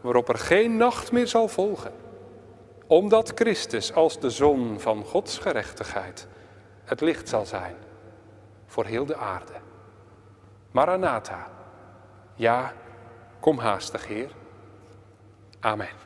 waarop 0.00 0.28
er 0.28 0.38
geen 0.38 0.76
nacht 0.76 1.12
meer 1.12 1.26
zal 1.26 1.48
volgen, 1.48 1.92
omdat 2.86 3.32
Christus 3.34 3.94
als 3.94 4.20
de 4.20 4.30
zon 4.30 4.80
van 4.80 5.04
Gods 5.04 5.38
gerechtigheid 5.38 6.26
het 6.84 7.00
licht 7.00 7.28
zal 7.28 7.46
zijn 7.46 7.74
voor 8.66 8.84
heel 8.84 9.06
de 9.06 9.16
aarde. 9.16 9.52
Maranatha, 10.70 11.50
ja, 12.34 12.72
kom 13.40 13.58
haastig, 13.58 14.06
Heer. 14.06 14.30
Amen. 15.60 16.05